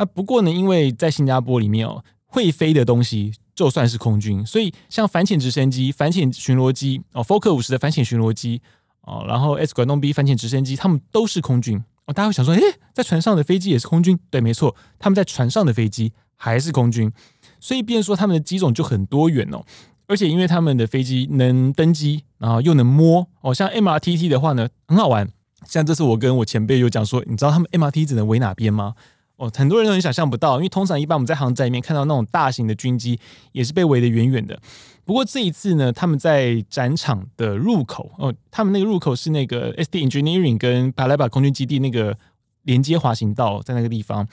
[0.00, 8.62] 那不过呢，因为在新加坡里面哦，会飞的东西就算是空军，所以像反潜直升机、反潜巡逻机哦，Fokker 五十的反潜巡逻机
[9.02, 12.14] 哦，然后 S 管洞 B 反潜直升机，他们都是空军哦。
[12.14, 12.62] 大家会想说，诶，
[12.94, 14.18] 在船上的飞机也是空军？
[14.30, 17.12] 对，没错，他们在船上的飞机还是空军，
[17.60, 19.62] 所以变说他们的机种就很多元哦。
[20.06, 25.28] 而且因为他们的飞机能登机，然后又能摸哦，像 MRTT 的话呢，很好玩。
[25.66, 28.94] 像这次我跟我前辈有讲说，你知道他们 MRT 只能围哪边吗？
[29.40, 33.18] 哦，很多人都很想象不到，因为通常一般我们在航展里面看到那种大型的军机
[33.52, 34.60] 也是被围得远远的。
[35.02, 42.18] 不过这一次呢，他们在展场的入口哦，他们那个入口是那个 ST Engineering 跟帕莱巴空军基地那个
[42.64, 44.28] 连接滑行道，在那个地方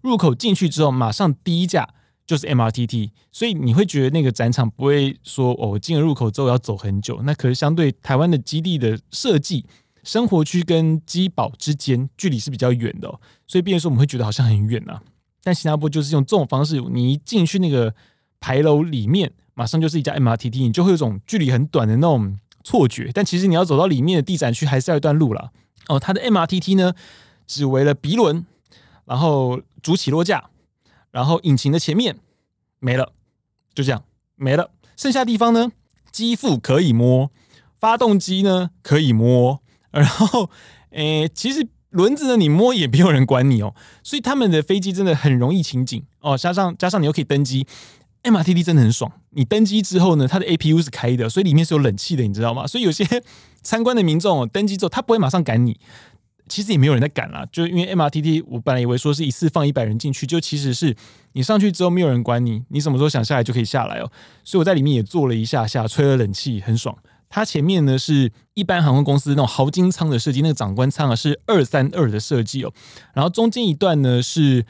[0.00, 1.88] 入口进去之后，马上第一架
[2.24, 7.20] 就是 MRTT，所以你会觉得那个展场不会说哦，进了入口之后要走很久。
[7.24, 9.66] 那可是相对台湾的基地的设计。
[10.02, 13.08] 生活区跟机堡之间距离是比较远的，
[13.46, 15.00] 所以变成说我们会觉得好像很远呐。
[15.42, 17.94] 但新加坡就是用这种方式，你一进去那个
[18.40, 23.10] 牌楼里面，马上就是一架 MRTT，你就会有种距离很短的那种错觉。
[23.14, 25.52] 但其实你要走到里面的地展区，还是要一段路了。
[25.88, 26.94] 哦，它的 MRTT 呢，
[27.46, 28.44] 只围了鼻轮，
[29.04, 30.50] 然后主起落架，
[31.10, 32.18] 然后引擎的前面
[32.78, 33.12] 没了，
[33.74, 34.04] 就这样
[34.36, 34.70] 没了。
[34.96, 35.72] 剩下地方呢，
[36.10, 37.30] 机腹可以摸，
[37.78, 39.61] 发动机呢可以摸。
[39.92, 40.50] 然后，
[40.90, 47.66] 诶，其实轮子呢，你摸也没有人管你哦，所以他们的飞机真的很容易情景哦，加上加上你又可以登机
[48.22, 52.66] ，MRTT 真的很爽，你登机之后呢，它的 APU 是开的，所以里面是有冷气的，你知道吗？
[52.66, 53.04] 所以有些
[53.62, 55.78] 参观的民众哦登机之后，他不会马上赶你。
[56.48, 60.94] 其实也没有人在赶啦，就因为 MRTT，我本来以为说是一次放一百人进去，就其实是
[61.32, 64.10] 你上去之后没有人管你，你什么时候想下来就可以下来哦。
[64.44, 66.94] 所以我在里面也坐了一下下，吹了冷气，很爽。
[67.34, 72.70] 它前面呢是一般航空公司那种豪金舱的设计，那个长官舱啊是二三二的设计哦。
[73.14, 74.66] 然后中间一段呢是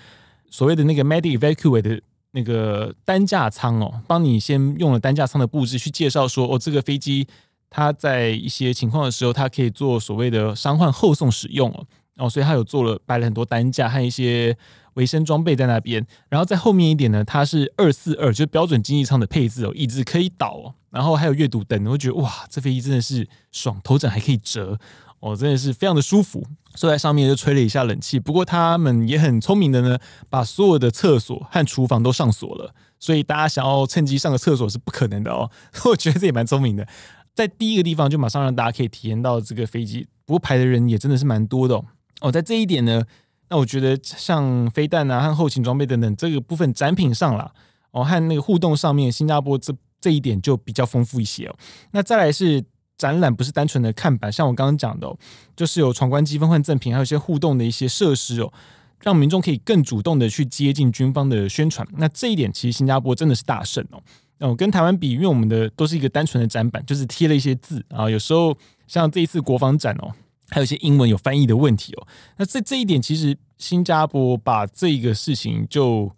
[0.49, 2.01] 所谓的那个 Medi Evacuate 的
[2.31, 7.27] 那个担架舱哦，帮你先用了担架舱的布置去介绍说哦，这个飞机。
[7.75, 11.87] 它在一些情况的时候，它可以做所谓的伤患后送使用哦，
[12.19, 14.55] 哦，所以它有做了摆了很多担架和一些
[14.95, 16.07] 维生装备在那边。
[16.29, 24.79] 然后在后面一点呢，它是二四二，就是标准经济舱的配置哦，椅子可以倒哦，然后还有阅读灯，我觉得哇，这飞机真的是爽，头枕还可以折
[25.21, 26.45] 哦，真的是非常的舒服。
[26.75, 29.99] 坐在上面就吹了一下冷气，不过他们也很聪明的呢，
[30.31, 35.51] 把所有的厕所和厨房都上锁了，所以大家想要趁机上个厕所是不可能的哦。
[35.85, 36.89] 我觉得这也蛮聪明的。
[37.35, 41.85] 在第一个地方就马上让大家可以体验到这个飞机，不过排的人也真的是蛮多的哦。
[42.23, 43.05] 哦，在这一点呢，
[43.53, 47.53] 那我觉得像飞弹啊和后勤装备等等这个部分展品上啦，
[47.91, 51.55] 哦和那个互动上面，新加坡这这一点就比较丰富一些哦。
[51.91, 52.65] 那再来是
[52.97, 55.15] 展览，不是单纯的看板，像我刚刚讲的哦，
[55.55, 58.51] 就是有闯关积分换赠品，还有一些互动的一些设施哦，
[59.03, 61.87] 让民众可以更主动的去接近军方的宣传。
[61.99, 64.03] 那这一点其实新加坡真的是大胜哦。
[64.39, 68.09] 哦，跟台湾比，因为我们的都是一个单纯的展板，就是贴了一些字啊。
[68.09, 70.11] 有时候像这一次国防展哦，
[70.53, 72.07] 还有一些英文有翻译的问题哦。
[72.37, 76.15] 那这这一点，其实新加坡把这个事情就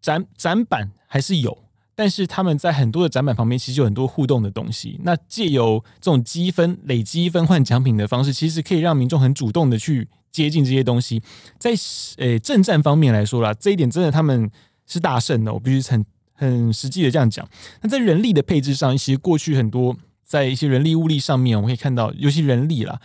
[0.00, 5.00] 展展板还是有，但是他们在很多的展板旁边，其实有很多互动的东西。
[5.02, 11.22] 那借由这种积分累积分换奖品的方式，其实可以让民众很主动的去接近这些东西。
[11.58, 11.72] 在
[12.18, 14.50] 呃政战方面来说啦，这一点真的他们
[14.86, 16.04] 是大胜的，我必须很。
[16.36, 17.48] 很实际的这样讲，
[17.80, 23.00] 那在人力的配置上，其实过去很多在一些人力物力上面，我们可以看到，尤其人力啦，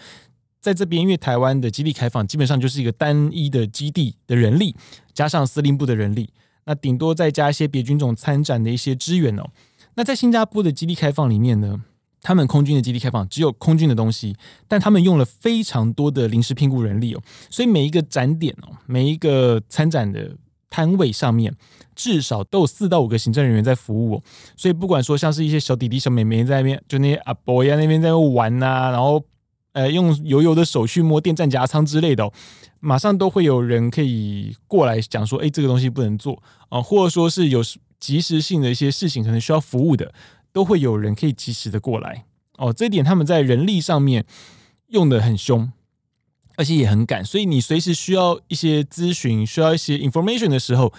[0.62, 4.76] 在这边，因为台湾的基地开放，基本上就是一个单一的基地的人力，
[5.14, 6.30] 加上司令部的人力，
[6.66, 9.44] 那顶多再加一些别军种参展的一些支援哦。
[9.96, 11.82] 那在新加坡的基地开放里面呢，
[12.22, 14.36] 他们空军的基地开放只有空军的东西，
[14.68, 20.36] 但他们用了非常多的临时聘雇人力哦，所以每一个展点哦，每一个参展的。
[20.72, 21.52] 摊位上面
[21.96, 24.24] 至少都有四到五个行政人员在服务哦，
[24.56, 29.26] 所以不管说像是一些小弟弟小妹妹在那边，就那些阿伯呀那边在那玩呐、然后
[29.74, 32.32] 呃用油油的手去摸电站夹舱之类的、
[32.80, 37.62] 马上都会有人可以过来讲说，哎，这个东西不能做啊、或者说是有
[38.00, 40.14] 即时性的一些事情可能需要服务的，
[40.52, 42.26] 都会有人可以及时的过来
[42.58, 42.72] 哦。
[42.72, 44.26] 这一点他们在人力上面
[44.88, 45.72] 用的很凶。
[46.56, 50.92] 而且也很赶，所以你随时需要一些咨询、需要一些 information 的时候，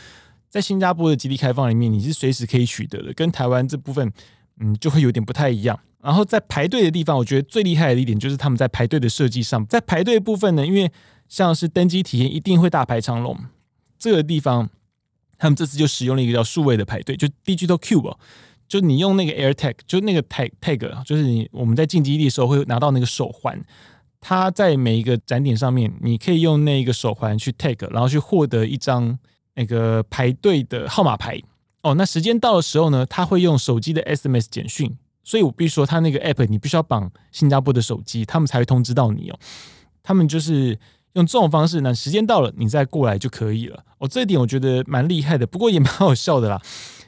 [0.49, 3.13] 在新加坡的基地开放里面，你是随时可以取得的。
[3.13, 4.11] 跟台湾这部分，
[4.59, 5.79] 嗯，就会有点不太一样。
[6.03, 10.91] 然后在排队的地方，我觉得最厉害的一点就是他们在排队的设计上，在排队部分呢，因为
[11.29, 13.37] 像是登机体验一定会大排长龙，
[13.99, 14.69] 这个地方
[15.39, 18.17] 他们这次就使用了一个叫数位的排队，就 Digital Queue，
[18.67, 23.63] 就你用那个 AirTag，就那个 tag tag，就是你我们在进基地的时候会拿到那个手环。
[24.23, 29.19] 它在每一个展点上面，你可以用那个手环去 tag，然后去获得一张
[29.55, 31.41] 那个排队的号码牌。
[31.81, 34.95] 哦，那时间到的时候呢，它会用手机的 SMS 简讯，
[35.31, 39.39] 所以我必须说，他那个 app 你必须要绑新加坡的手机，他们才会通知到你哦。
[40.03, 40.77] 他们就是
[41.13, 43.85] 用这种方式，那时间到了，你再过来就可以了。
[43.99, 46.61] 哦，这一点我觉得蛮厉害的，不过也蛮好笑的啦。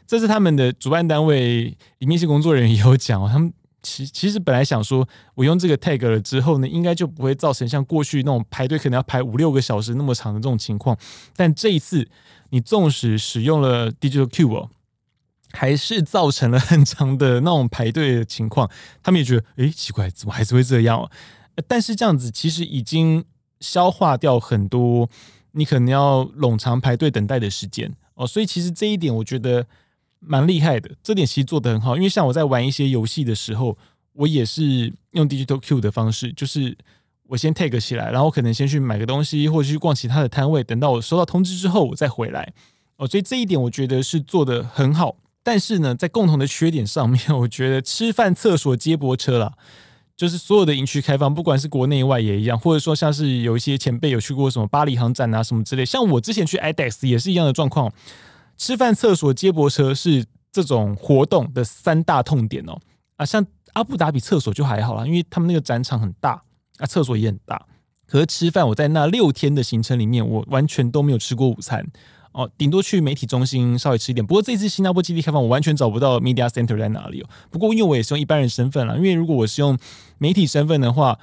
[0.06, 3.52] 这是他们的主办单位里面一些工作人员也有讲哦，他们。
[3.84, 5.04] 其其实本来想说，
[5.34, 10.96] 我用这个 tag 了之后呢，应该就不会造成像过去那种排队可能要排五六个小时那么长的这种情况。
[11.34, 12.08] 但这一次，
[12.50, 14.68] 你纵使使用了 Digital Queue，
[15.52, 18.68] 还是造成了很长的那种排队的情况。
[19.02, 21.10] 他们也觉得，诶，奇怪，怎么还是会这样？
[21.68, 23.24] 但是这样子其实已经
[23.60, 25.08] 消化掉很多
[25.52, 28.26] 你可能要冗长排队等待的时间哦。
[28.26, 29.66] 所以其实这一点，我觉得。
[30.24, 31.96] 蛮厉害的，这点其实做得很好。
[31.96, 33.76] 因为像我在玩一些游戏的时候，
[34.12, 36.78] 我也是用 Digital Q 的方式，就是
[37.26, 42.52] 我先 Take 起来，然后可能先去买个东西，或者去逛其他的摊位，等到我收到通知之后，我再回来。
[42.98, 45.16] 哦，所以这一点我觉得是做得很好。
[45.42, 49.52] 但是呢，在共同的缺点上面， 我觉得吃饭、厕所、接驳车啦，
[50.16, 57.92] 就是所有的营区开放，不管是国内外也一样，或者说像是有一些前辈有去过什么巴黎航展啊什么之类，像我之前去 IDEX 也是一样的状况。
[58.58, 62.78] 吃饭、厕所、接驳车是这种活动的三大痛点哦。
[63.16, 66.40] 啊，像阿布达比厕所就还好啦，因为他们那个展场很大，
[66.76, 67.66] 啊，厕所也很大。
[68.06, 71.84] 可是吃饭，我在那六天的行程里面，我完全都没有吃过午餐
[72.32, 74.26] 哦，顶多去媒体中心稍微吃一点。
[74.26, 77.28] 不过这次新加坡基地开放，我完全找不到 media center 在哪里哦。
[77.50, 79.78] 不过因为我也是用一般人身份啦，因为如果我是用
[80.16, 81.18] 媒体身份的话，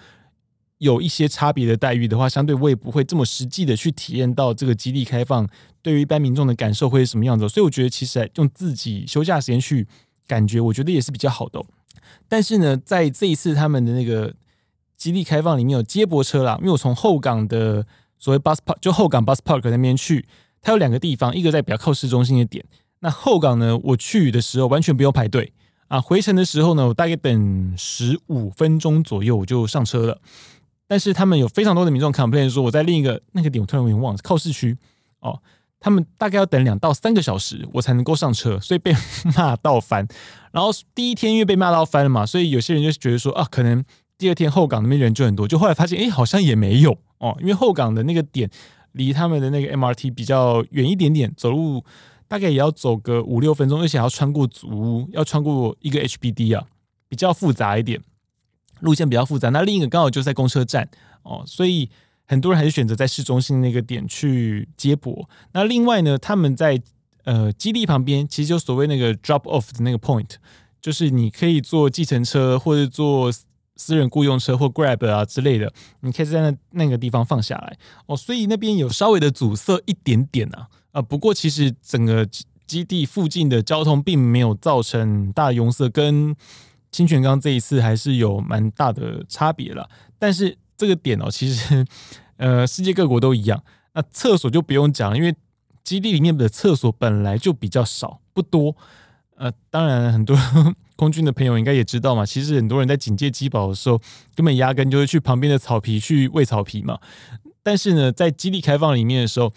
[0.78, 5.50] 有一些差别的待遇的话，相对我也不会这么实际的去体验到这个基地开放
[5.82, 7.50] 对于一般民众的感受会是什么样子。
[7.50, 9.88] 所以我觉得其实用自己休假时间去
[10.28, 11.60] 感觉，我觉得也是比较好的。
[12.28, 14.34] 但是呢，在这一次他们的那个
[14.96, 17.86] 基地开放里面有接驳车啦，因为我从后港的
[18.20, 20.28] 所谓 bus park 就后港 bus park 那边去。
[20.62, 22.64] 它有两个地方，一个在比较靠市中心的点。
[23.00, 25.54] 那后港呢，我去的时候完全不用排队
[25.88, 26.02] 啊。
[26.02, 30.20] 回程的时候呢，我大概等十五分钟左右我就上车了。
[30.86, 34.78] 但是他们有非常多的民众 complain 说，我在另一个那个点，我突然有点忘了，靠市区
[35.22, 35.40] 哦，
[35.80, 38.94] 他们大概要等两到三个小时我才能够上车，所以被
[39.38, 40.06] 骂到翻。
[40.52, 43.82] 然后第一天因为被骂到翻了嘛，所以有些人就觉得说啊，可能
[44.18, 45.48] 第二天后港那边人就很多。
[45.48, 48.50] 就后来发现，哎，好像也没有哦，因为后港的那个点。
[48.94, 51.84] 离他们的那个 MRT 比较远一点点，走路
[52.28, 56.68] 大概也要走个五六分钟，而且要穿过祖屋，要穿过一个 HBD 啊，
[57.08, 58.02] 比较复杂一点，
[58.80, 59.50] 路线比较复杂。
[59.50, 60.90] 那另一个刚好就在公车站
[61.24, 61.90] 哦，所以
[62.26, 65.30] 很多人还是选择在市中心那个点去接驳。
[65.54, 66.82] 那另外呢，他们在
[67.26, 70.32] 呃基地旁边，其实就所谓那个 drop off 的那个 point，
[70.82, 73.32] 就是你可以坐计程车或者坐。
[73.80, 75.72] 私人雇佣车或 Grab 啊之类的，
[76.02, 77.78] 你可以在那那个地方放下来
[78.08, 82.28] 哦，所以那边有稍微的阻塞一点点啊啊，不过其实整个
[82.68, 86.36] 基地附近的交通并没有造成大拥塞，跟
[86.92, 89.90] 清泉岗这一次还是有蛮大的差别了。
[90.20, 91.86] 但是这个点哦，其实
[92.36, 93.64] 呃世界各国都一样，
[93.94, 95.34] 那厕所就不用讲，因为
[95.86, 98.76] 基地里面的厕所本来就比较少，不多。
[99.38, 100.38] 呃，当然很多。
[101.00, 103.98] 空军的朋友应该也知道嘛，其实很多人在警戒机堡的时候，
[104.36, 107.00] 根本压根就是去旁边的草皮去喂草皮嘛。
[107.64, 109.54] 但是呢，在基地开放里面的时候，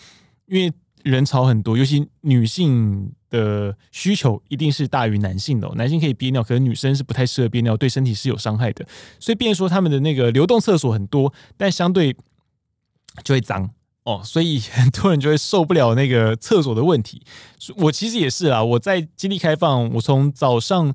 [0.46, 0.72] 因为
[1.02, 5.68] 人潮很多，尤其女性的需求一定是大于男性的。
[5.74, 8.86] 男性可以憋尿，可是女生是不太适合憋尿，对身体是有伤害的。
[9.18, 12.14] 所以，变说他们的那个流动厕所很多，但相对
[13.24, 13.70] 就会脏。
[14.04, 17.22] 哦，所以很多人就会受不了那个厕所的问题。
[17.76, 20.92] 我其实也是啊，我在基地开放，我从早上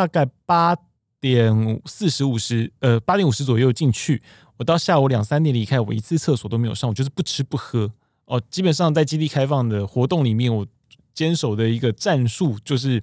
[0.00, 0.74] 大概八
[1.20, 4.22] 点四十五十，呃，八点五十左右进去，
[4.56, 7.92] 我到下午两三点离开，我一次厕所都没有上，我就是不吃不喝。
[8.24, 10.66] 哦，基本上在基地开放的活动里面，我
[11.12, 13.02] 坚守的一个战术就是，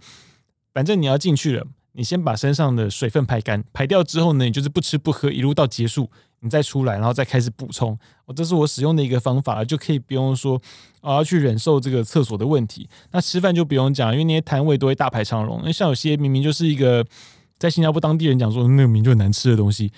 [0.73, 6.09] 反正你要进去了，你先把身上的水分排干，排掉之后呢，你就是不吃不喝，一路到结束。
[6.41, 7.97] 你再出来，然后再开始补充。
[8.25, 10.61] 哦，这是我使用的一个方法，就可以不用说
[11.01, 12.88] 啊要去忍受这个厕所的问题。
[13.11, 15.61] 那吃饭就不用讲，因为那些摊位都会大排长龙。
[15.63, 17.05] 那像有些明明就是一个
[17.57, 19.91] 在新加坡当地人讲说，那个名就很难吃的东西，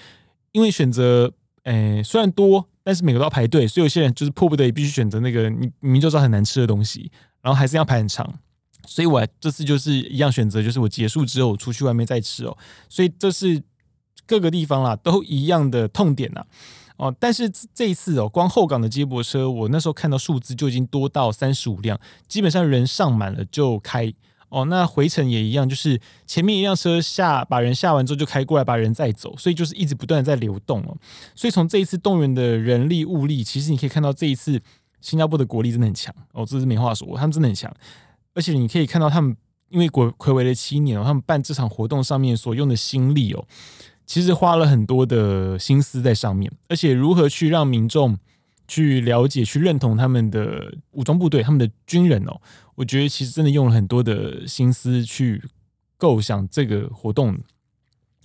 [0.54, 1.32] 因为选择
[1.64, 7.12] 诶虽然多，但是每个都要排队，所以有些人就是迫不得已必须选择那个你明明就知道很难吃的东西，
[7.42, 8.40] 然后还是要排很长。
[8.88, 12.58] 所以我这次就是一样选择，就是我结束之后我出去外面再吃哦。
[12.88, 13.62] 所以这是。
[14.30, 16.46] 各个地方啦，都一样的痛点呐，
[16.98, 24.14] 哦，但是这一次哦，光后港的接驳车，我那时候看到数字就已经多到三十五辆，基本上人上满了就开
[24.50, 24.66] 哦。
[24.66, 30.96] 那回程也一样，就是前面一辆车下把人下完之后就开过来把人载走，所以就是一直不断的在流动哦。
[31.34, 34.62] 所以从这一次动员的人力物力，其实你可以看到这一次
[35.02, 37.74] 新加坡的国力真的很强哦，这是没话说，他们真的很强，
[38.36, 39.36] 而且你可以看到他们
[39.70, 43.44] 因为国睽违了七年哦，他们办这场活动上面所用的心力哦。
[44.10, 48.18] 其实花了很多的心思在上面，而且如何去让民众
[48.68, 52.42] 去了解、去认同他们的武装部队、他们的军人哦，
[52.74, 55.44] 我觉得其实真的用了很多的心思去
[55.96, 57.38] 构想这个活动。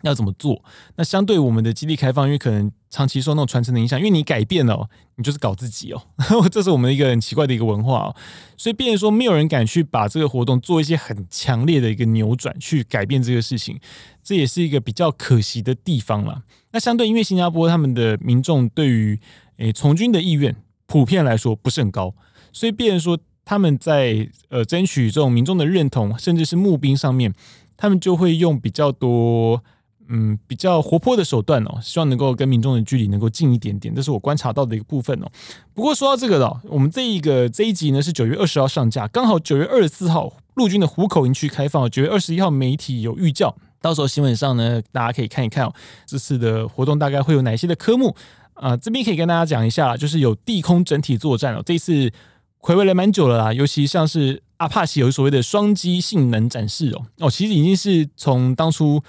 [0.04, 0.62] 要怎么做？
[0.96, 6.02] 那相对我们的基地开放，因为可能长期受那种传承的影响，因为你改变了，你就是搞自己哦。
[6.52, 8.16] 这是我们一个很奇怪的一个文化哦。
[8.56, 13.80] 所以，变成说没有人敢去把这个活动做一些很强烈的一个扭转，去改变这个事情，
[14.22, 16.42] 这也是一个比较可惜的地方了。
[16.72, 19.18] 那相对，因为新加坡他们的民众对于
[19.56, 20.54] 诶从军的意愿
[20.86, 22.14] 普遍来说不是很高，
[22.52, 27.32] 所以变成说他们在呃争取这种民众的认同，甚至是募兵上面，
[27.76, 29.62] 他们就会用比较多。
[30.08, 35.26] 嗯，比较活泼的手段哦，希望能够跟民众的距离能够近一点点，这是我观察到的一个部分哦。
[35.72, 45.72] 不过说到这个的，我们这一个这一集呢是九月二十号上架，刚好九月二十四号陆军的虎口营区开放，九月二十一号媒体有预教，到时候新闻上呢大家可以看一看哦，
[46.04, 48.14] 这次的活动大概会有哪些的科目
[48.52, 52.12] 啊，这边可以跟大家讲一下，就是有地空整体作战哦，这次
[52.58, 59.02] 回味了蛮久了啦，尤其像是阿帕奇有所谓的双机性能展示哦，哦，其实已经是从当初。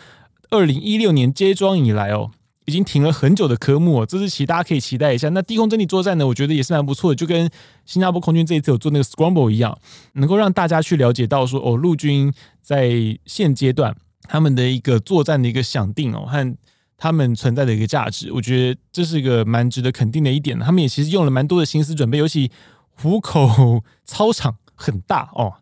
[0.50, 2.32] 二零一六年接装以来哦，
[2.66, 5.30] 已经停了很久的科目哦，这次其大家可以期待一下。
[5.30, 7.50] 那低空阵地作战呢，我觉得也是蛮不错的，就跟
[7.86, 9.78] 新加坡空军这一次有做那个 Scramble 一样，
[10.14, 12.92] 能够让大家去了解到说哦，陆军在
[13.26, 16.58] 现阶段他们的一个作战的一个想定哦，和
[16.98, 20.58] 他们存在的一个价值，我觉得这是一个蛮值得肯定的一点。
[20.60, 22.50] 他们也其实用了蛮多的心思准备，尤其
[22.94, 25.54] 虎口操场很大哦，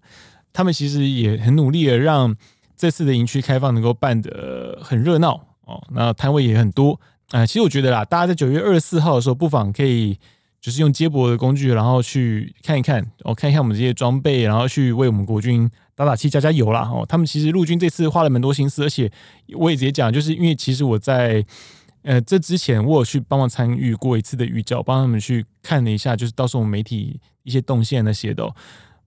[0.54, 2.36] 他们其实也很努力的让
[2.84, 5.40] 这次的营区开放能够办得很热闹。
[5.62, 7.00] 哦，那摊位也很多
[7.32, 10.20] 啊、其实我觉得啦，大家在九月二十四号的时候，不妨可以
[10.60, 16.82] 就是用接驳的工具，然后去看一看，哦，看一看我们这些装备，然后去为我们国军打打气、加加油啦。
[16.94, 19.10] 哦，他们其实陆军这次花了蛮多心思，而且
[19.58, 21.42] 我也直接讲，就是因为其实我在
[22.02, 28.48] 呃这之前，我有去帮忙参与过一次的预教，帮他们去看了一下，就是到时候我们媒体一些动线那些的。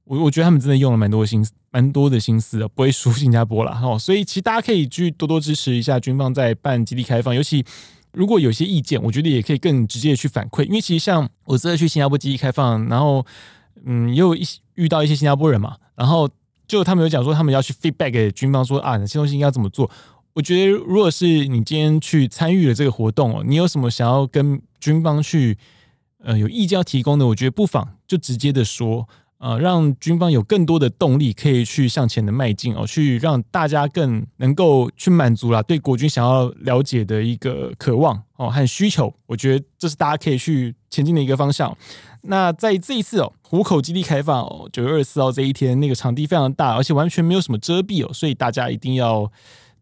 [0.07, 3.99] 我我觉得他们真的用了蛮多心思，蛮多的心思的，不会输新加坡了哈。
[3.99, 7.65] 所以其实大家可以去多多支持一下军方在办基地开放，尤其
[8.13, 10.63] 如果有些意见，我觉得也可以更直接的去反馈。
[10.65, 13.27] 因为其实像我这次去新加坡基地开放，然后
[13.85, 14.47] 嗯，也有一
[14.77, 16.31] 遇到一些新加坡人嘛，然后
[16.69, 19.91] 就他们有讲说他们要去 feedback 给军方说啊，哪些东西应该怎么做。
[20.35, 25.59] 我觉得如果是你今天去参与了这个活动哦，你有什么想要跟军方去
[26.23, 29.09] 呃有意见要提供的，我觉得不妨就直接的说。
[29.47, 41.73] 呃，让军方有更多的动力可以去向前的迈进哦，去让大家更能够去满足啦对国军想要了解的一个渴望哦和需求，我觉得这是大家可以去前进的一个方向。
[42.23, 49.31] 那在这一次哦，湖口基地开放哦，九月二十四号这一天，那个场地非常大，而且完全没有什么遮蔽哦，所以大家一定要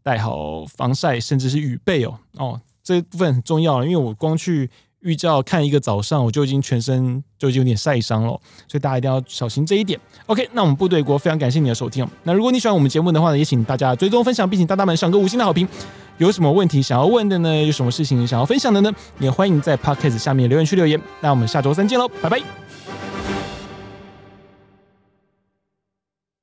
[0.02, 4.68] 带好防晒，甚至是雨备哦哦，这部分很重要，因为我光去。
[5.04, 8.30] 预兆看一个早上，我就已经全身就已经有点晒伤了，
[8.66, 10.00] 所以大家一定要小心这一点。
[10.26, 12.08] OK，那我们部队国非常感谢你的收听。
[12.22, 15.68] 那如果你喜欢我们节目的话呢，也请大家追踪分享，并请大大们赏个五星的好评。
[16.16, 17.62] 有什么问题想要问的呢？
[17.64, 18.90] 有什么事情想要分享的呢？
[19.18, 21.00] 也欢迎在 Podcast 下面留言区留言。
[21.20, 22.73] 那我们下周三见喽，拜拜。